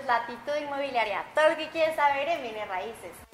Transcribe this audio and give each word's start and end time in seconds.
es 0.00 0.06
Latitud 0.06 0.56
Inmobiliaria. 0.56 1.24
Todo 1.34 1.50
lo 1.50 1.56
que 1.56 1.68
quieres 1.68 1.94
saber 1.96 2.28
en 2.28 2.42
bienes 2.42 2.68
raíces. 2.68 3.29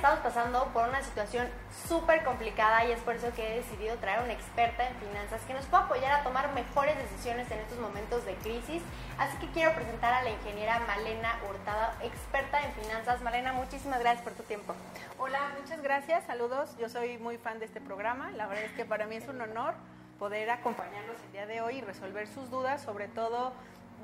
Estamos 0.00 0.20
pasando 0.20 0.64
por 0.72 0.88
una 0.88 1.02
situación 1.02 1.46
súper 1.86 2.24
complicada 2.24 2.86
y 2.86 2.92
es 2.92 3.00
por 3.00 3.16
eso 3.16 3.30
que 3.34 3.46
he 3.46 3.56
decidido 3.58 3.96
traer 3.96 4.22
una 4.22 4.32
experta 4.32 4.88
en 4.88 4.96
finanzas 4.96 5.42
que 5.46 5.52
nos 5.52 5.66
pueda 5.66 5.84
apoyar 5.84 6.10
a 6.18 6.22
tomar 6.22 6.54
mejores 6.54 6.96
decisiones 6.96 7.50
en 7.50 7.58
estos 7.58 7.78
momentos 7.78 8.24
de 8.24 8.32
crisis. 8.36 8.82
Así 9.18 9.36
que 9.36 9.48
quiero 9.48 9.74
presentar 9.74 10.14
a 10.14 10.22
la 10.22 10.30
ingeniera 10.30 10.80
Malena 10.86 11.38
Hurtado, 11.46 11.92
experta 12.02 12.64
en 12.64 12.72
finanzas. 12.82 13.20
Malena, 13.20 13.52
muchísimas 13.52 14.00
gracias 14.00 14.24
por 14.24 14.32
tu 14.32 14.42
tiempo. 14.44 14.74
Hola, 15.18 15.50
muchas 15.60 15.82
gracias, 15.82 16.24
saludos. 16.24 16.74
Yo 16.78 16.88
soy 16.88 17.18
muy 17.18 17.36
fan 17.36 17.58
de 17.58 17.66
este 17.66 17.82
programa. 17.82 18.30
La 18.30 18.46
verdad 18.46 18.64
es 18.64 18.72
que 18.72 18.86
para 18.86 19.06
mí 19.06 19.16
es 19.16 19.28
un 19.28 19.38
honor 19.42 19.74
poder 20.18 20.48
acompañarlos 20.48 21.18
el 21.26 21.32
día 21.32 21.44
de 21.44 21.60
hoy 21.60 21.76
y 21.76 21.80
resolver 21.82 22.26
sus 22.26 22.48
dudas, 22.48 22.80
sobre 22.80 23.08
todo 23.08 23.52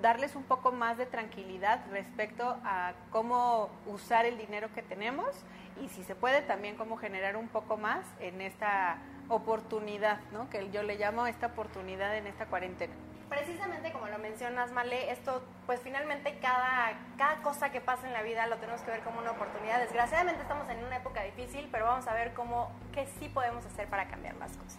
darles 0.02 0.36
un 0.36 0.42
poco 0.42 0.72
más 0.72 0.98
de 0.98 1.06
tranquilidad 1.06 1.80
respecto 1.90 2.58
a 2.64 2.92
cómo 3.10 3.70
usar 3.86 4.26
el 4.26 4.36
dinero 4.36 4.68
que 4.74 4.82
tenemos 4.82 5.34
y 5.80 5.88
si 5.88 6.04
se 6.04 6.14
puede 6.14 6.42
también 6.42 6.76
cómo 6.76 6.96
generar 6.96 7.36
un 7.36 7.48
poco 7.48 7.76
más 7.76 8.04
en 8.20 8.40
esta 8.40 8.98
oportunidad, 9.28 10.18
¿no? 10.32 10.48
que 10.50 10.70
yo 10.70 10.82
le 10.82 10.96
llamo 10.96 11.26
esta 11.26 11.48
oportunidad 11.48 12.16
en 12.16 12.26
esta 12.26 12.46
cuarentena. 12.46 12.94
Precisamente 13.28 13.90
como 13.90 14.06
lo 14.06 14.18
mencionas, 14.18 14.70
Male, 14.70 15.10
esto, 15.10 15.42
pues 15.66 15.80
finalmente 15.80 16.38
cada, 16.40 16.92
cada 17.18 17.42
cosa 17.42 17.70
que 17.70 17.80
pasa 17.80 18.06
en 18.06 18.12
la 18.12 18.22
vida 18.22 18.46
lo 18.46 18.56
tenemos 18.58 18.82
que 18.82 18.92
ver 18.92 19.00
como 19.00 19.18
una 19.18 19.32
oportunidad. 19.32 19.80
Desgraciadamente 19.80 20.42
estamos 20.42 20.68
en 20.68 20.84
una 20.84 20.98
época 20.98 21.22
difícil, 21.24 21.68
pero 21.72 21.86
vamos 21.86 22.06
a 22.06 22.14
ver 22.14 22.34
cómo, 22.34 22.70
qué 22.92 23.06
sí 23.18 23.28
podemos 23.28 23.66
hacer 23.66 23.88
para 23.88 24.06
cambiar 24.06 24.36
las 24.36 24.56
cosas. 24.56 24.78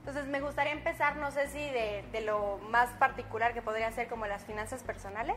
Entonces 0.00 0.26
me 0.26 0.40
gustaría 0.40 0.72
empezar, 0.72 1.16
no 1.16 1.30
sé 1.30 1.48
si 1.48 1.58
de, 1.58 2.04
de, 2.12 2.20
lo 2.20 2.58
más 2.70 2.90
particular 2.94 3.54
que 3.54 3.62
podría 3.62 3.90
ser 3.92 4.08
como 4.08 4.26
las 4.26 4.44
finanzas 4.44 4.82
personales. 4.82 5.36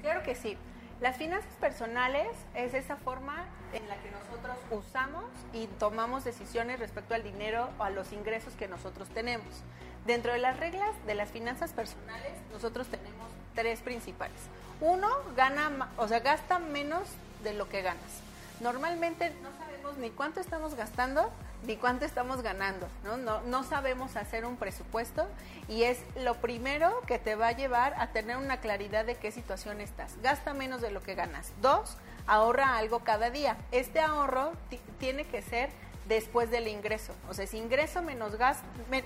Claro 0.00 0.22
que 0.22 0.34
sí. 0.34 0.58
Las 1.00 1.18
finanzas 1.18 1.52
personales 1.60 2.26
es 2.54 2.72
esa 2.72 2.96
forma 2.96 3.44
en 3.74 3.86
la 3.86 3.96
que 3.96 4.10
nosotros 4.10 4.56
usamos 4.70 5.24
y 5.52 5.66
tomamos 5.78 6.24
decisiones 6.24 6.78
respecto 6.80 7.14
al 7.14 7.22
dinero 7.22 7.68
o 7.78 7.82
a 7.82 7.90
los 7.90 8.12
ingresos 8.12 8.54
que 8.54 8.66
nosotros 8.66 9.08
tenemos. 9.10 9.46
Dentro 10.06 10.32
de 10.32 10.38
las 10.38 10.58
reglas 10.58 10.90
de 11.06 11.14
las 11.14 11.30
finanzas 11.30 11.72
personales, 11.72 12.32
nosotros 12.50 12.86
tenemos 12.86 13.26
tres 13.54 13.80
principales. 13.80 14.38
Uno, 14.80 15.08
gana, 15.36 15.90
o 15.98 16.08
sea, 16.08 16.20
gasta 16.20 16.58
menos 16.58 17.02
de 17.44 17.52
lo 17.52 17.68
que 17.68 17.82
ganas. 17.82 18.22
Normalmente 18.60 19.34
no 19.42 19.50
sabemos 19.58 19.98
ni 19.98 20.08
cuánto 20.08 20.40
estamos 20.40 20.76
gastando 20.76 21.30
ni 21.66 21.76
cuánto 21.76 22.04
estamos 22.04 22.42
ganando, 22.42 22.88
¿no? 23.04 23.16
¿no? 23.16 23.40
No 23.42 23.64
sabemos 23.64 24.16
hacer 24.16 24.44
un 24.44 24.56
presupuesto 24.56 25.26
y 25.68 25.82
es 25.82 25.98
lo 26.22 26.34
primero 26.36 27.00
que 27.06 27.18
te 27.18 27.34
va 27.34 27.48
a 27.48 27.52
llevar 27.52 27.94
a 27.98 28.08
tener 28.08 28.36
una 28.36 28.58
claridad 28.58 29.04
de 29.04 29.16
qué 29.16 29.32
situación 29.32 29.80
estás. 29.80 30.14
Gasta 30.22 30.54
menos 30.54 30.80
de 30.80 30.90
lo 30.90 31.02
que 31.02 31.14
ganas. 31.14 31.52
Dos, 31.60 31.96
ahorra 32.26 32.76
algo 32.76 33.00
cada 33.00 33.30
día. 33.30 33.56
Este 33.72 34.00
ahorro 34.00 34.52
tiene 34.98 35.24
que 35.24 35.42
ser 35.42 35.70
después 36.08 36.50
del 36.50 36.68
ingreso. 36.68 37.12
O 37.28 37.34
sea, 37.34 37.44
es 37.44 37.54
ingreso 37.54 38.00
menos 38.00 38.36
gas, 38.36 38.58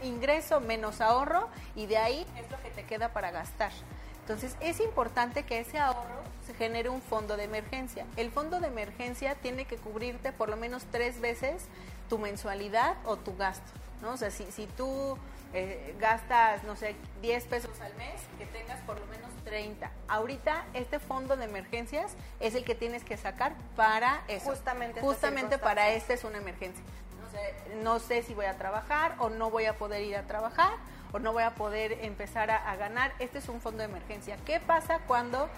ingreso 0.03 0.61
menos 0.61 1.00
ahorro 1.00 1.48
y 1.75 1.86
de 1.86 1.97
ahí 1.97 2.27
es 2.36 2.50
lo 2.50 2.61
que 2.62 2.70
te 2.70 2.84
queda 2.84 3.12
para 3.12 3.31
gastar. 3.31 3.72
Entonces 4.20 4.56
es 4.61 4.81
importante 4.81 5.44
que 5.44 5.61
ese 5.61 5.78
ahorro 5.78 6.20
se 6.47 6.55
genere 6.55 6.88
un 6.88 7.00
fondo 7.03 7.36
de 7.36 7.44
emergencia. 7.44 8.06
El 8.16 8.31
fondo 8.31 8.61
de 8.61 8.69
emergencia 8.69 9.34
tiene 9.34 9.64
que 9.64 9.77
cubrirte 9.77 10.31
por 10.31 10.48
lo 10.48 10.56
menos 10.56 10.84
tres 10.91 11.20
veces 11.20 11.64
tu 12.11 12.19
mensualidad 12.19 12.97
o 13.06 13.16
tu 13.16 13.34
gasto. 13.36 13.70
¿no? 14.03 14.11
O 14.11 14.16
sea, 14.19 14.30
si, 14.30 14.44
si 14.53 14.66
tú 14.66 15.16
eh, 15.55 15.97
gastas, 15.98 16.64
no 16.64 16.77
sé, 16.77 16.97
10 17.22 17.44
pesos 17.47 17.80
al 17.80 17.94
mes, 17.94 18.20
que 18.39 18.44
tengas 18.47 18.78
por 18.83 19.00
lo 19.00 19.06
menos 19.06 19.31
30. 19.44 19.91
Ahorita 20.09 20.66
este 20.75 20.99
fondo 20.99 21.37
de 21.37 21.44
emergencias 21.44 22.16
es 22.41 22.54
el 22.54 22.65
que 22.65 22.75
tienes 22.75 23.04
que 23.04 23.16
sacar 23.16 23.54
para 23.76 24.22
eso. 24.28 24.50
Justamente, 24.50 25.00
Justamente 25.00 25.56
para 25.56 25.91
este 25.91 26.15
es 26.15 26.25
una 26.25 26.38
emergencia. 26.38 26.82
No 27.22 27.31
sé, 27.31 27.75
no 27.82 27.99
sé 28.00 28.22
si 28.22 28.34
voy 28.34 28.47
a 28.47 28.59
trabajar 28.59 29.15
o 29.19 29.31
no 29.31 29.50
voy 29.50 29.66
a 29.66 29.78
poder 29.78 30.03
ir 30.03 30.16
a 30.16 30.22
trabajar 30.22 30.72
o 31.12 31.19
no 31.19 31.32
voy 31.32 31.44
a 31.44 31.54
poder 31.54 31.93
empezar 32.03 32.50
a, 32.50 32.70
a 32.70 32.76
ganar. 32.76 33.12
Este 33.20 33.38
es 33.38 33.49
un 33.49 33.60
fondo 33.60 33.78
de 33.78 33.84
emergencia. 33.84 34.37
¿Qué 34.44 34.60
pasa 34.60 34.99
cuando 35.06 35.49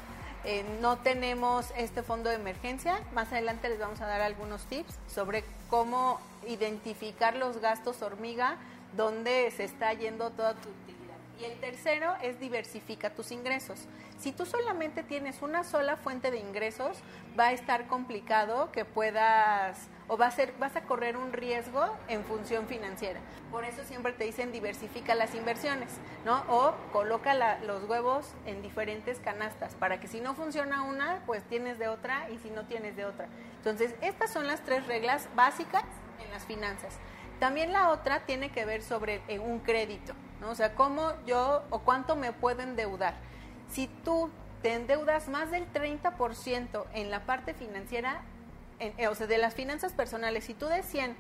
eh, 0.44 0.64
no 0.80 0.98
tenemos 0.98 1.72
este 1.76 2.02
fondo 2.02 2.28
de 2.28 2.36
emergencia? 2.36 3.00
Más 3.14 3.32
adelante 3.32 3.68
les 3.68 3.78
vamos 3.78 4.00
a 4.00 4.06
dar 4.06 4.20
algunos 4.20 4.64
tips 4.64 4.98
sobre 5.06 5.44
cómo 5.70 6.20
identificar 6.46 7.36
los 7.36 7.58
gastos 7.58 8.02
hormiga 8.02 8.56
donde 8.96 9.50
se 9.52 9.64
está 9.64 9.92
yendo 9.92 10.30
toda 10.30 10.54
tu 10.54 10.68
utilidad. 10.68 11.16
Y 11.40 11.44
el 11.44 11.58
tercero 11.60 12.14
es 12.22 12.40
diversifica 12.40 13.10
tus 13.10 13.30
ingresos. 13.30 13.80
Si 14.18 14.32
tú 14.32 14.44
solamente 14.44 15.02
tienes 15.02 15.42
una 15.42 15.64
sola 15.64 15.96
fuente 15.96 16.30
de 16.30 16.38
ingresos, 16.38 16.98
va 17.38 17.46
a 17.46 17.52
estar 17.52 17.86
complicado 17.86 18.70
que 18.72 18.84
puedas 18.84 19.78
o 20.08 20.16
vas 20.16 20.38
a 20.38 20.80
correr 20.82 21.16
un 21.16 21.32
riesgo 21.32 21.96
en 22.08 22.24
función 22.24 22.66
financiera. 22.66 23.20
Por 23.50 23.64
eso 23.64 23.84
siempre 23.84 24.12
te 24.12 24.24
dicen 24.24 24.52
diversifica 24.52 25.14
las 25.14 25.34
inversiones, 25.34 25.88
¿no? 26.24 26.44
O 26.48 26.74
coloca 26.92 27.34
los 27.60 27.84
huevos 27.88 28.32
en 28.46 28.62
diferentes 28.62 29.18
canastas 29.20 29.74
para 29.74 30.00
que 30.00 30.08
si 30.08 30.20
no 30.20 30.34
funciona 30.34 30.82
una, 30.82 31.22
pues 31.26 31.42
tienes 31.44 31.78
de 31.78 31.88
otra 31.88 32.28
y 32.30 32.38
si 32.38 32.50
no 32.50 32.64
tienes 32.66 32.96
de 32.96 33.04
otra. 33.04 33.28
Entonces, 33.58 33.94
estas 34.00 34.32
son 34.32 34.46
las 34.46 34.62
tres 34.62 34.86
reglas 34.86 35.28
básicas 35.34 35.84
en 36.24 36.30
las 36.32 36.44
finanzas. 36.44 36.98
También 37.38 37.72
la 37.72 37.90
otra 37.90 38.20
tiene 38.20 38.52
que 38.52 38.64
ver 38.64 38.82
sobre 38.82 39.20
eh, 39.28 39.38
un 39.38 39.58
crédito, 39.60 40.14
¿no? 40.40 40.50
O 40.50 40.54
sea, 40.54 40.74
cómo 40.74 41.12
yo 41.26 41.64
o 41.70 41.80
cuánto 41.80 42.14
me 42.16 42.32
puedo 42.32 42.62
endeudar. 42.62 43.14
Si 43.68 43.88
tú 44.04 44.30
te 44.62 44.74
endeudas 44.74 45.28
más 45.28 45.50
del 45.50 45.70
30% 45.72 46.84
en 46.94 47.10
la 47.10 47.26
parte 47.26 47.52
financiera, 47.52 48.22
en, 48.78 48.92
eh, 48.98 49.08
o 49.08 49.14
sea, 49.14 49.26
de 49.26 49.38
las 49.38 49.54
finanzas 49.54 49.92
personales, 49.92 50.44
si 50.44 50.54
tú 50.54 50.66
de 50.66 50.82
100 50.82 51.16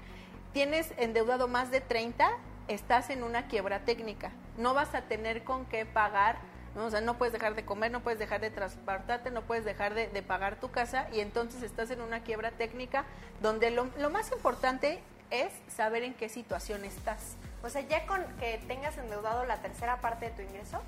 tienes 0.52 0.92
endeudado 0.96 1.48
más 1.48 1.70
de 1.70 1.80
30, 1.80 2.30
estás 2.68 3.10
en 3.10 3.22
una 3.22 3.46
quiebra 3.48 3.80
técnica. 3.80 4.32
No 4.56 4.74
vas 4.74 4.94
a 4.94 5.02
tener 5.02 5.44
con 5.44 5.64
qué 5.66 5.86
pagar, 5.86 6.36
¿no? 6.74 6.86
O 6.86 6.90
sea, 6.90 7.00
no 7.00 7.18
puedes 7.18 7.32
dejar 7.32 7.54
de 7.54 7.64
comer, 7.64 7.90
no 7.90 8.00
puedes 8.00 8.18
dejar 8.18 8.40
de 8.40 8.50
transportarte, 8.50 9.30
no 9.30 9.42
puedes 9.42 9.64
dejar 9.64 9.94
de, 9.94 10.08
de 10.08 10.22
pagar 10.22 10.56
tu 10.56 10.70
casa 10.70 11.08
y 11.12 11.20
entonces 11.20 11.62
estás 11.62 11.90
en 11.90 12.00
una 12.00 12.22
quiebra 12.22 12.50
técnica 12.50 13.04
donde 13.40 13.70
lo, 13.70 13.88
lo 13.98 14.10
más 14.10 14.30
importante 14.32 15.00
es 15.30 15.50
saber 15.74 16.02
en 16.02 16.14
qué 16.14 16.28
situación 16.28 16.84
estás. 16.84 17.36
O 17.62 17.70
sea, 17.70 17.80
ya 17.82 18.06
con 18.06 18.22
que 18.38 18.60
tengas 18.68 18.96
endeudado 18.98 19.44
la 19.44 19.56
tercera 19.56 20.00
parte 20.00 20.26
de 20.26 20.30
tu 20.32 20.42
ingreso. 20.42 20.80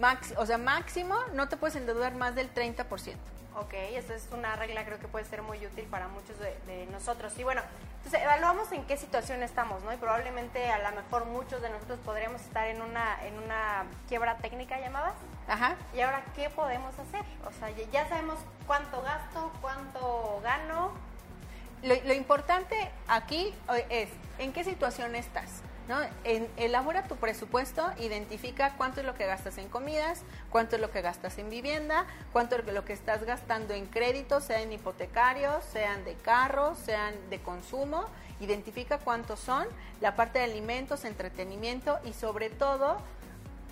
Max, 0.00 0.34
o 0.38 0.46
sea, 0.46 0.58
máximo 0.58 1.16
no 1.34 1.48
te 1.48 1.56
puedes 1.56 1.76
endeudar 1.76 2.14
más 2.14 2.34
del 2.34 2.52
30%. 2.52 3.14
Ok, 3.56 3.74
esa 3.74 4.14
es 4.14 4.28
una 4.32 4.56
regla 4.56 4.84
creo 4.84 4.98
que 4.98 5.08
puede 5.08 5.24
ser 5.26 5.42
muy 5.42 5.64
útil 5.66 5.84
para 5.86 6.08
muchos 6.08 6.38
de, 6.38 6.58
de, 6.66 6.86
nosotros. 6.86 7.36
Y 7.38 7.44
bueno, 7.44 7.60
entonces 7.98 8.22
evaluamos 8.22 8.72
en 8.72 8.84
qué 8.86 8.96
situación 8.96 9.42
estamos, 9.42 9.82
¿no? 9.82 9.92
Y 9.92 9.96
probablemente 9.96 10.70
a 10.70 10.90
lo 10.90 10.96
mejor 10.96 11.26
muchos 11.26 11.60
de 11.60 11.68
nosotros 11.68 11.98
podríamos 12.04 12.40
estar 12.40 12.66
en 12.68 12.80
una, 12.80 13.24
en 13.26 13.38
una 13.38 13.84
quiebra 14.08 14.36
técnica 14.38 14.80
llamada. 14.80 15.12
Ajá. 15.48 15.76
Y 15.94 16.00
ahora, 16.00 16.22
¿qué 16.34 16.48
podemos 16.50 16.98
hacer? 16.98 17.22
O 17.46 17.52
sea, 17.52 17.70
ya 17.70 18.08
sabemos 18.08 18.38
cuánto 18.66 19.02
gasto, 19.02 19.52
cuánto 19.60 20.40
gano, 20.42 20.92
lo, 21.82 22.12
importante 22.14 22.76
aquí 23.08 23.54
es 23.90 24.08
en 24.38 24.52
qué 24.52 24.64
situación 24.64 25.14
estás. 25.14 25.62
¿no? 25.88 25.98
Elabora 26.56 27.04
tu 27.04 27.16
presupuesto, 27.16 27.90
identifica 27.98 28.74
cuánto 28.76 29.00
es 29.00 29.06
lo 29.06 29.14
que 29.14 29.26
gastas 29.26 29.58
en 29.58 29.68
comidas, 29.68 30.22
cuánto 30.50 30.76
es 30.76 30.82
lo 30.82 30.90
que 30.90 31.02
gastas 31.02 31.38
en 31.38 31.50
vivienda, 31.50 32.06
cuánto 32.32 32.56
es 32.56 32.64
lo 32.72 32.84
que 32.84 32.92
estás 32.92 33.24
gastando 33.24 33.74
en 33.74 33.86
créditos, 33.86 34.44
sean 34.44 34.72
hipotecarios, 34.72 35.64
sean 35.64 36.04
de 36.04 36.14
carros, 36.14 36.78
sean 36.78 37.14
de 37.30 37.40
consumo. 37.40 38.04
Identifica 38.40 38.98
cuántos 38.98 39.40
son, 39.40 39.66
la 40.00 40.14
parte 40.14 40.38
de 40.38 40.44
alimentos, 40.46 41.04
entretenimiento 41.04 41.98
y 42.04 42.12
sobre 42.12 42.48
todo 42.50 42.98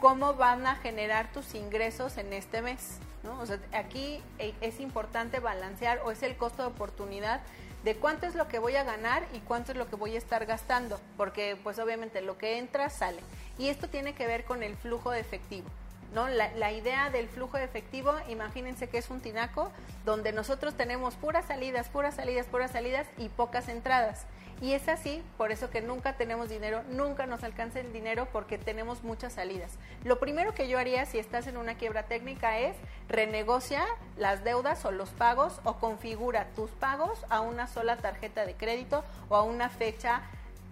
cómo 0.01 0.35
van 0.35 0.67
a 0.67 0.77
generar 0.77 1.31
tus 1.33 1.55
ingresos 1.55 2.17
en 2.17 2.33
este 2.33 2.63
mes. 2.63 2.99
¿no? 3.23 3.39
Aquí 3.73 4.23
es 4.61 4.81
importante 4.81 5.41
balancear 5.41 6.01
o 6.05 6.11
es 6.11 6.23
el 6.23 6.37
costo 6.37 6.63
de 6.63 6.69
oportunidad 6.69 7.41
de 7.85 7.97
cuánto 7.97 8.27
es 8.27 8.35
lo 8.35 8.49
que 8.49 8.59
voy 8.59 8.77
a 8.77 8.85
ganar 8.85 9.25
y 9.33 9.39
cuánto 9.41 9.73
es 9.73 9.79
lo 9.79 9.89
que 9.89 9.97
voy 9.97 10.15
a 10.15 10.19
estar 10.19 10.45
gastando, 10.47 11.01
porque 11.17 11.57
pues 11.63 11.79
obviamente 11.79 12.21
lo 12.21 12.37
que 12.37 12.59
entra 12.59 12.91
sale. 12.91 13.21
Y 13.59 13.69
esto 13.69 13.89
tiene 13.89 14.15
que 14.15 14.27
ver 14.27 14.45
con 14.45 14.63
el 14.63 14.77
flujo 14.77 15.11
de 15.11 15.21
efectivo. 15.21 15.69
¿No? 16.15 16.27
La, 16.27 16.51
la, 16.57 16.73
idea 16.73 17.09
del 17.09 17.29
flujo 17.29 17.57
de 17.57 17.63
efectivo, 17.63 18.13
imagínense 18.29 18.89
que 18.89 18.99
es 18.99 19.11
un 19.11 19.21
tinaco 19.21 19.71
donde 20.05 20.33
nosotros 20.33 20.75
tenemos 20.75 21.15
puras 21.15 21.47
salidas, 21.47 21.89
puras 21.89 22.17
salidas, 22.17 22.47
puras 22.47 22.73
salidas 22.73 23.07
y 23.17 23.29
pocas 23.29 23.69
entradas. 23.69 24.27
Y 24.63 24.75
es 24.75 24.89
así, 24.89 25.23
por 25.39 25.53
eso 25.53 25.71
que 25.71 25.81
nunca 25.81 26.17
tenemos 26.19 26.51
dinero, 26.51 26.83
nunca 26.91 27.27
nos 27.27 27.43
alcanza 27.45 27.81
el 27.81 27.95
dinero 27.95 28.29
porque 28.31 28.59
tenemos 28.59 29.03
muchas 29.03 29.33
salidas. 29.33 29.79
Lo 30.05 30.21
primero 30.21 30.55
que 30.55 30.69
yo 30.69 30.79
haría 30.79 31.07
si 31.07 31.19
estás 31.19 31.47
en 31.47 31.57
una 31.57 31.77
quiebra 31.77 32.03
técnica 32.03 32.59
es 32.59 32.77
renegocia 33.09 33.85
las 34.19 34.45
deudas 34.45 34.85
o 34.85 34.91
los 34.91 35.11
pagos 35.11 35.61
o 35.65 35.79
configura 35.79 36.49
tus 36.55 36.71
pagos 36.73 37.25
a 37.31 37.41
una 37.41 37.69
sola 37.69 37.97
tarjeta 37.97 38.45
de 38.45 38.55
crédito 38.55 39.03
o 39.31 39.37
a 39.37 39.43
una 39.43 39.71
fecha 39.71 40.23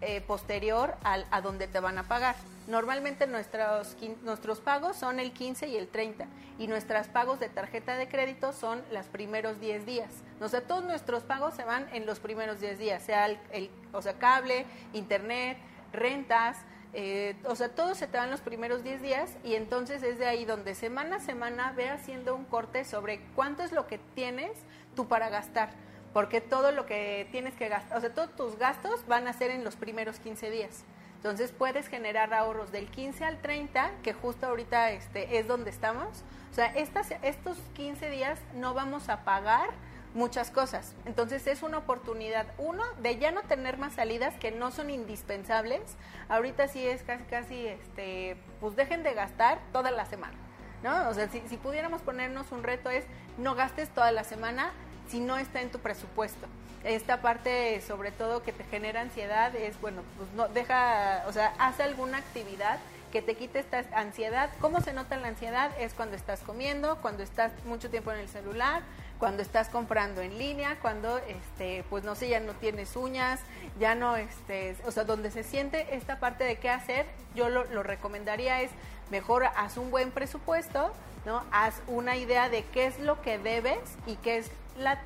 eh, 0.00 0.20
posterior 0.20 0.94
al, 1.02 1.26
a 1.30 1.40
donde 1.40 1.66
te 1.66 1.80
van 1.80 1.98
a 1.98 2.04
pagar. 2.04 2.36
Normalmente 2.68 3.26
nuestros, 3.26 3.96
nuestros 4.22 4.60
pagos 4.60 4.96
son 4.96 5.18
el 5.18 5.32
15 5.32 5.68
y 5.68 5.76
el 5.76 5.88
30 5.88 6.26
y 6.58 6.68
nuestros 6.68 7.08
pagos 7.08 7.40
de 7.40 7.48
tarjeta 7.48 7.96
de 7.96 8.08
crédito 8.08 8.52
son 8.52 8.82
los 8.92 9.06
primeros 9.06 9.58
10 9.58 9.86
días. 9.86 10.10
O 10.40 10.48
sea, 10.48 10.60
todos 10.60 10.84
nuestros 10.84 11.24
pagos 11.24 11.54
se 11.54 11.64
van 11.64 11.88
en 11.92 12.06
los 12.06 12.20
primeros 12.20 12.60
10 12.60 12.78
días, 12.78 13.02
sea 13.02 13.26
el, 13.26 13.70
o 13.92 14.02
sea, 14.02 14.14
cable, 14.14 14.66
internet, 14.92 15.58
rentas, 15.92 16.58
eh, 16.92 17.34
o 17.44 17.56
sea, 17.56 17.68
todo 17.68 17.94
se 17.94 18.06
te 18.06 18.18
va 18.18 18.24
en 18.24 18.30
los 18.30 18.40
primeros 18.40 18.84
10 18.84 19.02
días 19.02 19.36
y 19.44 19.54
entonces 19.54 20.02
es 20.02 20.18
de 20.18 20.26
ahí 20.26 20.44
donde 20.44 20.74
semana 20.74 21.16
a 21.16 21.20
semana 21.20 21.72
ve 21.72 21.88
haciendo 21.88 22.34
un 22.36 22.44
corte 22.44 22.84
sobre 22.84 23.20
cuánto 23.34 23.62
es 23.62 23.72
lo 23.72 23.86
que 23.86 23.98
tienes 24.14 24.52
tú 24.94 25.08
para 25.08 25.28
gastar 25.28 25.70
porque 26.18 26.40
todo 26.40 26.72
lo 26.72 26.84
que 26.84 27.28
tienes 27.30 27.54
que 27.54 27.68
gastar, 27.68 27.96
o 27.96 28.00
sea, 28.00 28.12
todos 28.12 28.34
tus 28.34 28.58
gastos 28.58 29.06
van 29.06 29.28
a 29.28 29.32
ser 29.32 29.52
en 29.52 29.62
los 29.62 29.76
primeros 29.76 30.18
15 30.18 30.50
días. 30.50 30.82
Entonces 31.14 31.52
puedes 31.56 31.86
generar 31.86 32.34
ahorros 32.34 32.72
del 32.72 32.90
15 32.90 33.24
al 33.24 33.40
30, 33.40 33.92
que 34.02 34.14
justo 34.14 34.48
ahorita 34.48 34.90
este, 34.90 35.38
es 35.38 35.46
donde 35.46 35.70
estamos. 35.70 36.24
O 36.50 36.54
sea, 36.54 36.74
estos 36.74 37.58
15 37.74 38.10
días 38.10 38.40
no 38.56 38.74
vamos 38.74 39.08
a 39.08 39.22
pagar 39.22 39.70
muchas 40.12 40.50
cosas. 40.50 40.92
Entonces 41.04 41.46
es 41.46 41.62
una 41.62 41.78
oportunidad, 41.78 42.48
uno, 42.58 42.82
de 43.00 43.16
ya 43.20 43.30
no 43.30 43.42
tener 43.42 43.78
más 43.78 43.92
salidas 43.92 44.34
que 44.40 44.50
no 44.50 44.72
son 44.72 44.90
indispensables. 44.90 45.82
Ahorita 46.28 46.66
sí 46.66 46.84
es 46.84 47.04
casi, 47.04 47.22
casi, 47.26 47.64
este, 47.68 48.36
pues 48.58 48.74
dejen 48.74 49.04
de 49.04 49.14
gastar 49.14 49.60
toda 49.72 49.92
la 49.92 50.04
semana. 50.04 50.34
¿No? 50.82 51.10
O 51.10 51.14
sea, 51.14 51.28
si 51.28 51.56
pudiéramos 51.58 52.02
ponernos 52.02 52.50
un 52.50 52.64
reto 52.64 52.90
es 52.90 53.04
no 53.36 53.54
gastes 53.54 53.88
toda 53.90 54.10
la 54.12 54.22
semana, 54.24 54.72
si 55.08 55.20
no 55.20 55.36
está 55.36 55.60
en 55.60 55.70
tu 55.70 55.78
presupuesto. 55.78 56.46
Esta 56.84 57.20
parte, 57.20 57.80
sobre 57.80 58.12
todo, 58.12 58.42
que 58.42 58.52
te 58.52 58.64
genera 58.64 59.00
ansiedad 59.00 59.54
es, 59.56 59.80
bueno, 59.80 60.02
pues 60.16 60.30
no, 60.34 60.48
deja, 60.48 61.24
o 61.26 61.32
sea, 61.32 61.52
haz 61.58 61.80
alguna 61.80 62.18
actividad 62.18 62.78
que 63.10 63.22
te 63.22 63.34
quite 63.34 63.58
esta 63.58 63.84
ansiedad. 63.94 64.50
¿Cómo 64.60 64.80
se 64.80 64.92
nota 64.92 65.16
la 65.16 65.28
ansiedad? 65.28 65.70
Es 65.80 65.94
cuando 65.94 66.14
estás 66.14 66.40
comiendo, 66.40 66.98
cuando 67.00 67.22
estás 67.22 67.52
mucho 67.64 67.90
tiempo 67.90 68.12
en 68.12 68.20
el 68.20 68.28
celular, 68.28 68.82
cuando 69.18 69.42
estás 69.42 69.68
comprando 69.68 70.20
en 70.20 70.38
línea, 70.38 70.78
cuando, 70.80 71.18
este, 71.18 71.84
pues 71.90 72.04
no 72.04 72.14
sé, 72.14 72.28
ya 72.28 72.40
no 72.40 72.54
tienes 72.54 72.94
uñas, 72.96 73.40
ya 73.78 73.94
no, 73.94 74.16
este, 74.16 74.76
o 74.86 74.90
sea, 74.92 75.04
donde 75.04 75.30
se 75.30 75.42
siente 75.42 75.96
esta 75.96 76.20
parte 76.20 76.44
de 76.44 76.56
qué 76.58 76.70
hacer, 76.70 77.06
yo 77.34 77.48
lo, 77.48 77.64
recomendaría 77.82 78.62
es 78.62 78.70
mejor 79.10 79.44
haz 79.56 79.76
un 79.76 79.90
buen 79.90 80.10
presupuesto, 80.10 80.92
¿no? 81.26 81.42
Haz 81.50 81.74
una 81.88 82.16
idea 82.16 82.48
de 82.48 82.64
qué 82.66 82.86
es 82.86 82.98
lo 83.00 83.20
que 83.22 83.38
debes 83.38 83.78
y 84.06 84.16
qué 84.16 84.38
es 84.38 84.50
la, 84.78 85.00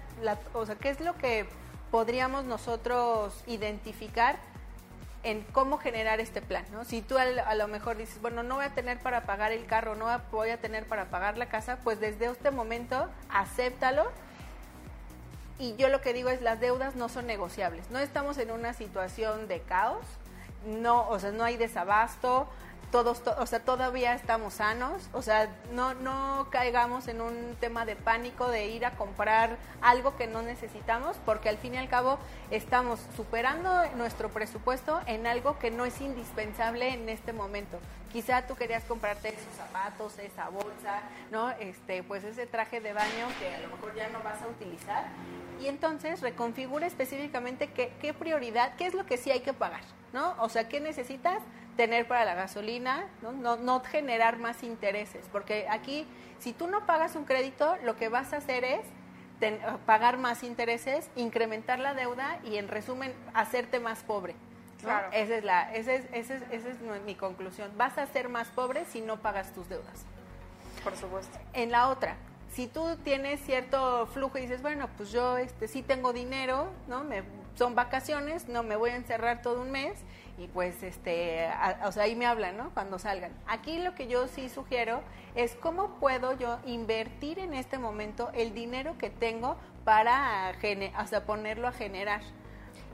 o 0.52 0.66
sea, 0.66 0.76
qué 0.76 0.90
es 0.90 1.00
lo 1.00 1.16
que 1.16 1.46
podríamos 1.90 2.44
nosotros 2.44 3.42
identificar 3.46 4.38
en 5.24 5.42
cómo 5.52 5.78
generar 5.78 6.20
este 6.20 6.42
plan, 6.42 6.64
¿no? 6.72 6.84
Si 6.84 7.00
tú 7.00 7.16
a, 7.18 7.54
lo 7.54 7.68
mejor 7.68 7.96
dices, 7.96 8.20
bueno, 8.20 8.42
no 8.42 8.56
voy 8.56 8.64
a 8.64 8.70
tener 8.70 8.98
para 8.98 9.22
pagar 9.22 9.52
el 9.52 9.66
carro, 9.66 9.94
no 9.94 10.06
voy 10.32 10.50
a 10.50 10.56
tener 10.58 10.86
para 10.86 11.06
pagar 11.06 11.38
la 11.38 11.46
casa, 11.46 11.78
pues 11.84 12.00
desde 12.00 12.26
este 12.26 12.50
momento 12.50 13.08
acéptalo. 13.30 14.10
Y 15.58 15.76
yo 15.76 15.88
lo 15.88 16.00
que 16.00 16.12
digo 16.12 16.28
es, 16.28 16.42
las 16.42 16.58
deudas 16.58 16.96
no 16.96 17.08
son 17.08 17.26
negociables. 17.26 17.88
No 17.90 18.00
estamos 18.00 18.36
en 18.38 18.50
una 18.50 18.74
situación 18.74 19.46
de 19.46 19.60
caos, 19.60 20.04
no, 20.66 21.08
o 21.08 21.18
sea, 21.18 21.30
no 21.30 21.44
hay 21.44 21.56
desabasto, 21.56 22.48
todos, 22.92 23.22
o 23.38 23.46
sea, 23.46 23.60
todavía 23.60 24.14
estamos 24.14 24.54
sanos, 24.54 25.08
o 25.14 25.22
sea, 25.22 25.48
no, 25.72 25.94
no 25.94 26.46
caigamos 26.50 27.08
en 27.08 27.22
un 27.22 27.56
tema 27.58 27.86
de 27.86 27.96
pánico 27.96 28.48
de 28.48 28.68
ir 28.68 28.84
a 28.84 28.92
comprar 28.92 29.56
algo 29.80 30.14
que 30.16 30.26
no 30.26 30.42
necesitamos, 30.42 31.16
porque 31.24 31.48
al 31.48 31.56
fin 31.56 31.74
y 31.74 31.78
al 31.78 31.88
cabo 31.88 32.18
estamos 32.50 33.00
superando 33.16 33.72
nuestro 33.96 34.28
presupuesto 34.28 35.00
en 35.06 35.26
algo 35.26 35.58
que 35.58 35.70
no 35.70 35.86
es 35.86 36.00
indispensable 36.02 36.90
en 36.92 37.08
este 37.08 37.32
momento. 37.32 37.80
Quizá 38.12 38.46
tú 38.46 38.56
querías 38.56 38.84
comprarte 38.84 39.30
esos 39.30 39.54
zapatos, 39.56 40.18
esa 40.18 40.50
bolsa, 40.50 41.00
¿no? 41.30 41.50
Este, 41.52 42.02
pues 42.02 42.22
ese 42.24 42.46
traje 42.46 42.80
de 42.80 42.92
baño 42.92 43.26
que 43.40 43.54
a 43.54 43.60
lo 43.60 43.68
mejor 43.68 43.94
ya 43.94 44.10
no 44.10 44.22
vas 44.22 44.42
a 44.42 44.48
utilizar. 44.48 45.06
Y 45.62 45.66
entonces 45.68 46.20
reconfigura 46.20 46.86
específicamente 46.86 47.68
qué, 47.68 47.94
qué 48.02 48.12
prioridad, 48.12 48.76
qué 48.76 48.86
es 48.86 48.92
lo 48.92 49.06
que 49.06 49.16
sí 49.16 49.30
hay 49.30 49.40
que 49.40 49.54
pagar, 49.54 49.80
¿no? 50.12 50.34
O 50.38 50.48
sea, 50.48 50.68
¿qué 50.68 50.80
necesitas? 50.80 51.42
tener 51.76 52.06
para 52.06 52.26
la 52.26 52.34
gasolina, 52.34 53.06
¿no? 53.22 53.32
No, 53.32 53.56
no 53.56 53.80
generar 53.80 54.38
más 54.38 54.62
intereses, 54.62 55.26
porque 55.32 55.66
aquí 55.70 56.06
si 56.38 56.52
tú 56.52 56.66
no 56.66 56.86
pagas 56.86 57.16
un 57.16 57.24
crédito, 57.24 57.76
lo 57.84 57.96
que 57.96 58.08
vas 58.08 58.32
a 58.32 58.38
hacer 58.38 58.64
es 58.64 58.80
pagar 59.86 60.18
más 60.18 60.42
intereses, 60.42 61.10
incrementar 61.16 61.78
la 61.78 61.94
deuda 61.94 62.38
y 62.44 62.56
en 62.56 62.68
resumen 62.68 63.12
hacerte 63.34 63.80
más 63.80 64.02
pobre. 64.02 64.34
Claro. 64.80 65.08
Esa 65.12 65.36
es, 65.36 65.44
la, 65.44 65.72
esa 65.74 65.94
es, 65.94 66.04
esa 66.12 66.34
es, 66.34 66.42
esa 66.50 66.68
es 66.68 67.02
mi 67.04 67.14
conclusión. 67.14 67.70
Vas 67.76 67.98
a 67.98 68.06
ser 68.06 68.28
más 68.28 68.48
pobre 68.48 68.84
si 68.86 69.00
no 69.00 69.18
pagas 69.18 69.52
tus 69.52 69.68
deudas. 69.68 70.04
Por 70.82 70.96
supuesto. 70.96 71.38
En 71.52 71.70
la 71.70 71.88
otra, 71.88 72.16
si 72.52 72.66
tú 72.66 72.96
tienes 73.04 73.40
cierto 73.40 74.06
flujo 74.06 74.38
y 74.38 74.42
dices, 74.42 74.62
bueno, 74.62 74.88
pues 74.96 75.12
yo 75.12 75.38
este, 75.38 75.68
sí 75.68 75.82
tengo 75.82 76.12
dinero, 76.12 76.68
¿no? 76.88 77.04
Me, 77.04 77.22
son 77.54 77.74
vacaciones, 77.74 78.48
no 78.48 78.62
me 78.62 78.76
voy 78.76 78.90
a 78.90 78.96
encerrar 78.96 79.42
todo 79.42 79.60
un 79.62 79.70
mes 79.70 79.98
y 80.38 80.46
pues 80.48 80.82
este, 80.82 81.48
o 81.84 81.92
sea, 81.92 82.04
ahí 82.04 82.16
me 82.16 82.26
hablan, 82.26 82.56
¿no? 82.56 82.70
Cuando 82.70 82.98
salgan. 82.98 83.32
Aquí 83.46 83.78
lo 83.78 83.94
que 83.94 84.06
yo 84.08 84.28
sí 84.28 84.48
sugiero 84.48 85.02
es 85.34 85.54
cómo 85.54 85.98
puedo 86.00 86.32
yo 86.38 86.58
invertir 86.66 87.38
en 87.38 87.54
este 87.54 87.78
momento 87.78 88.30
el 88.34 88.54
dinero 88.54 88.96
que 88.98 89.10
tengo 89.10 89.56
para 89.84 90.52
o 90.98 91.06
sea, 91.06 91.24
ponerlo 91.24 91.68
a 91.68 91.72
generar. 91.72 92.22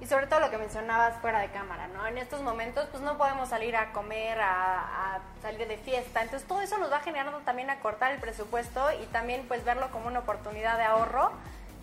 Y 0.00 0.06
sobre 0.06 0.28
todo 0.28 0.38
lo 0.38 0.50
que 0.50 0.58
mencionabas 0.58 1.20
fuera 1.20 1.40
de 1.40 1.48
cámara, 1.48 1.88
¿no? 1.88 2.06
En 2.06 2.18
estos 2.18 2.40
momentos 2.42 2.86
pues 2.90 3.02
no 3.02 3.18
podemos 3.18 3.48
salir 3.48 3.74
a 3.76 3.92
comer, 3.92 4.40
a, 4.40 5.14
a 5.14 5.20
salir 5.42 5.66
de 5.66 5.76
fiesta, 5.76 6.22
entonces 6.22 6.46
todo 6.46 6.60
eso 6.60 6.78
nos 6.78 6.90
va 6.92 7.00
generando 7.00 7.38
también 7.38 7.68
a 7.70 7.80
cortar 7.80 8.12
el 8.12 8.20
presupuesto 8.20 8.80
y 9.02 9.06
también 9.06 9.44
pues 9.48 9.64
verlo 9.64 9.90
como 9.90 10.06
una 10.06 10.20
oportunidad 10.20 10.76
de 10.78 10.84
ahorro 10.84 11.32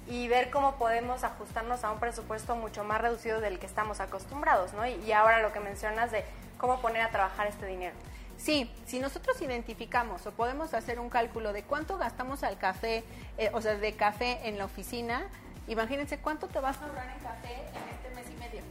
y 0.07 0.27
ver 0.27 0.51
cómo 0.51 0.75
podemos 0.75 1.23
ajustarnos 1.23 1.83
a 1.83 1.91
un 1.91 1.99
presupuesto 1.99 2.55
mucho 2.55 2.83
más 2.83 3.01
reducido 3.01 3.41
del 3.41 3.59
que 3.59 3.65
estamos 3.65 3.99
acostumbrados, 3.99 4.73
¿no? 4.73 4.85
Y, 4.85 5.11
ahora 5.11 5.41
lo 5.41 5.51
que 5.51 5.59
mencionas 5.59 6.11
de 6.11 6.23
cómo 6.57 6.79
poner 6.79 7.01
a 7.01 7.09
trabajar 7.09 7.47
este 7.47 7.65
dinero. 7.65 7.95
Sí, 8.37 8.71
si 8.85 8.99
nosotros 8.99 9.41
identificamos 9.41 10.25
o 10.27 10.31
podemos 10.31 10.73
hacer 10.73 10.99
un 10.99 11.09
cálculo 11.09 11.53
de 11.53 11.63
cuánto 11.63 11.97
gastamos 11.97 12.43
al 12.43 12.57
café, 12.57 13.03
eh, 13.37 13.49
o 13.53 13.61
sea, 13.61 13.75
de 13.75 13.93
café 13.95 14.47
en 14.47 14.57
la 14.57 14.65
oficina, 14.65 15.25
imagínense 15.67 16.19
cuánto 16.19 16.47
te 16.47 16.59
vas 16.59 16.77
a 16.77 16.85
ahorrar 16.85 17.09
en 17.09 17.23
café 17.23 17.53
en 17.53 17.89
este 17.95 18.15
mes 18.15 18.25
y 18.29 18.39
medio. 18.39 18.61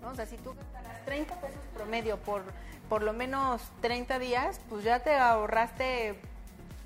¿no? 0.00 0.10
O 0.10 0.14
sea, 0.14 0.24
si 0.24 0.36
tú 0.36 0.54
gastarás 0.54 1.04
30 1.04 1.34
pesos 1.40 1.60
promedio 1.74 2.16
por 2.18 2.42
por 2.88 3.02
lo 3.02 3.12
menos 3.12 3.62
30 3.82 4.18
días, 4.18 4.60
pues 4.68 4.82
ya 4.82 5.00
te 5.00 5.14
ahorraste 5.14 6.18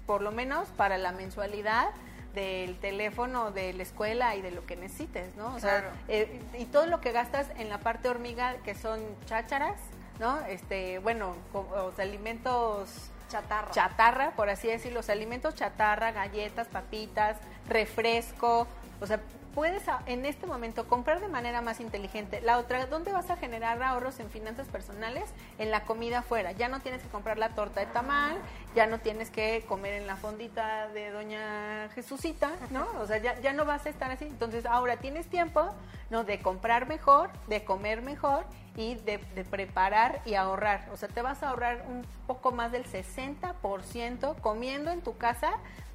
por 0.07 0.21
lo 0.21 0.33
menos 0.33 0.69
para 0.71 0.99
la 0.99 1.13
mensualidad 1.13 1.91
del 2.35 2.79
teléfono, 2.79 3.51
de 3.51 3.73
la 3.73 3.83
escuela 3.83 4.35
y 4.37 4.43
de 4.43 4.51
lo 4.51 4.65
que 4.67 4.77
necesites, 4.77 5.35
¿no? 5.37 5.55
O 5.55 5.61
sea, 5.61 5.93
eh, 6.09 6.41
y 6.59 6.65
todo 6.67 6.87
lo 6.87 7.01
que 7.01 7.13
gastas 7.13 7.49
en 7.59 7.69
la 7.69 7.79
parte 7.79 8.09
hormiga, 8.09 8.57
que 8.65 8.75
son 8.75 9.01
chácharas, 9.27 9.79
¿no? 10.19 10.41
Este, 10.47 10.99
bueno, 11.01 11.37
los 11.53 11.99
alimentos 11.99 13.11
chatarra. 13.29 13.71
chatarra, 13.71 14.31
por 14.33 14.51
así 14.51 14.69
decirlo, 14.69 15.01
los 15.01 15.11
alimentos 15.11 15.55
chatarra, 15.55 16.13
galletas, 16.13 16.69
papitas, 16.69 17.37
refresco, 17.69 18.67
o 19.01 19.07
sea, 19.07 19.21
puedes 19.55 19.83
en 20.07 20.25
este 20.25 20.47
momento 20.47 20.87
comprar 20.87 21.21
de 21.21 21.29
manera 21.29 21.61
más 21.61 21.81
inteligente. 21.81 22.41
La 22.41 22.59
otra, 22.59 22.87
¿dónde 22.87 23.13
vas 23.13 23.31
a 23.31 23.37
generar 23.37 23.83
ahorros 23.83 24.19
en 24.21 24.31
finanzas 24.31 24.69
personales? 24.69 25.25
En 25.59 25.71
la 25.71 25.85
comida 25.85 26.21
afuera. 26.21 26.53
Ya 26.53 26.69
no 26.69 26.81
tienes 26.81 27.03
que 27.03 27.09
comprar 27.09 27.39
la 27.39 27.51
torta 27.51 27.81
de 27.81 27.87
tamal, 27.87 28.37
ya 28.75 28.87
no 28.87 28.99
tienes 29.01 29.31
que 29.31 29.65
comer 29.69 29.95
en 29.95 30.07
la 30.07 30.17
fondita 30.17 30.89
de 30.89 31.11
doña 31.11 31.89
Jesucita, 31.95 32.51
¿no? 32.71 32.87
O 33.01 33.07
sea, 33.07 33.19
ya, 33.19 33.39
ya 33.41 33.53
no 33.53 33.65
vas 33.65 33.87
a 33.87 33.91
estar 33.91 34.11
así. 34.11 34.25
Entonces, 34.25 34.67
ahora 34.67 34.97
tienes 34.97 35.27
tiempo, 35.27 35.69
¿no? 36.11 36.25
De 36.25 36.41
comprar 36.41 36.87
mejor, 36.87 37.31
de 37.49 37.65
comer 37.65 38.03
mejor 38.03 38.45
y 38.77 38.95
de, 38.95 39.19
de 39.35 39.45
preparar 39.45 40.23
y 40.25 40.35
ahorrar. 40.35 40.89
O 40.93 40.97
sea, 40.97 41.09
te 41.09 41.21
vas 41.23 41.43
a 41.43 41.51
ahorrar 41.51 41.85
un 41.89 42.07
poco 42.27 42.53
más 42.53 42.73
del 42.73 42.85
60% 42.85 44.41
comiendo 44.41 44.91
en 44.91 45.03
tu 45.03 45.17
casa 45.17 45.53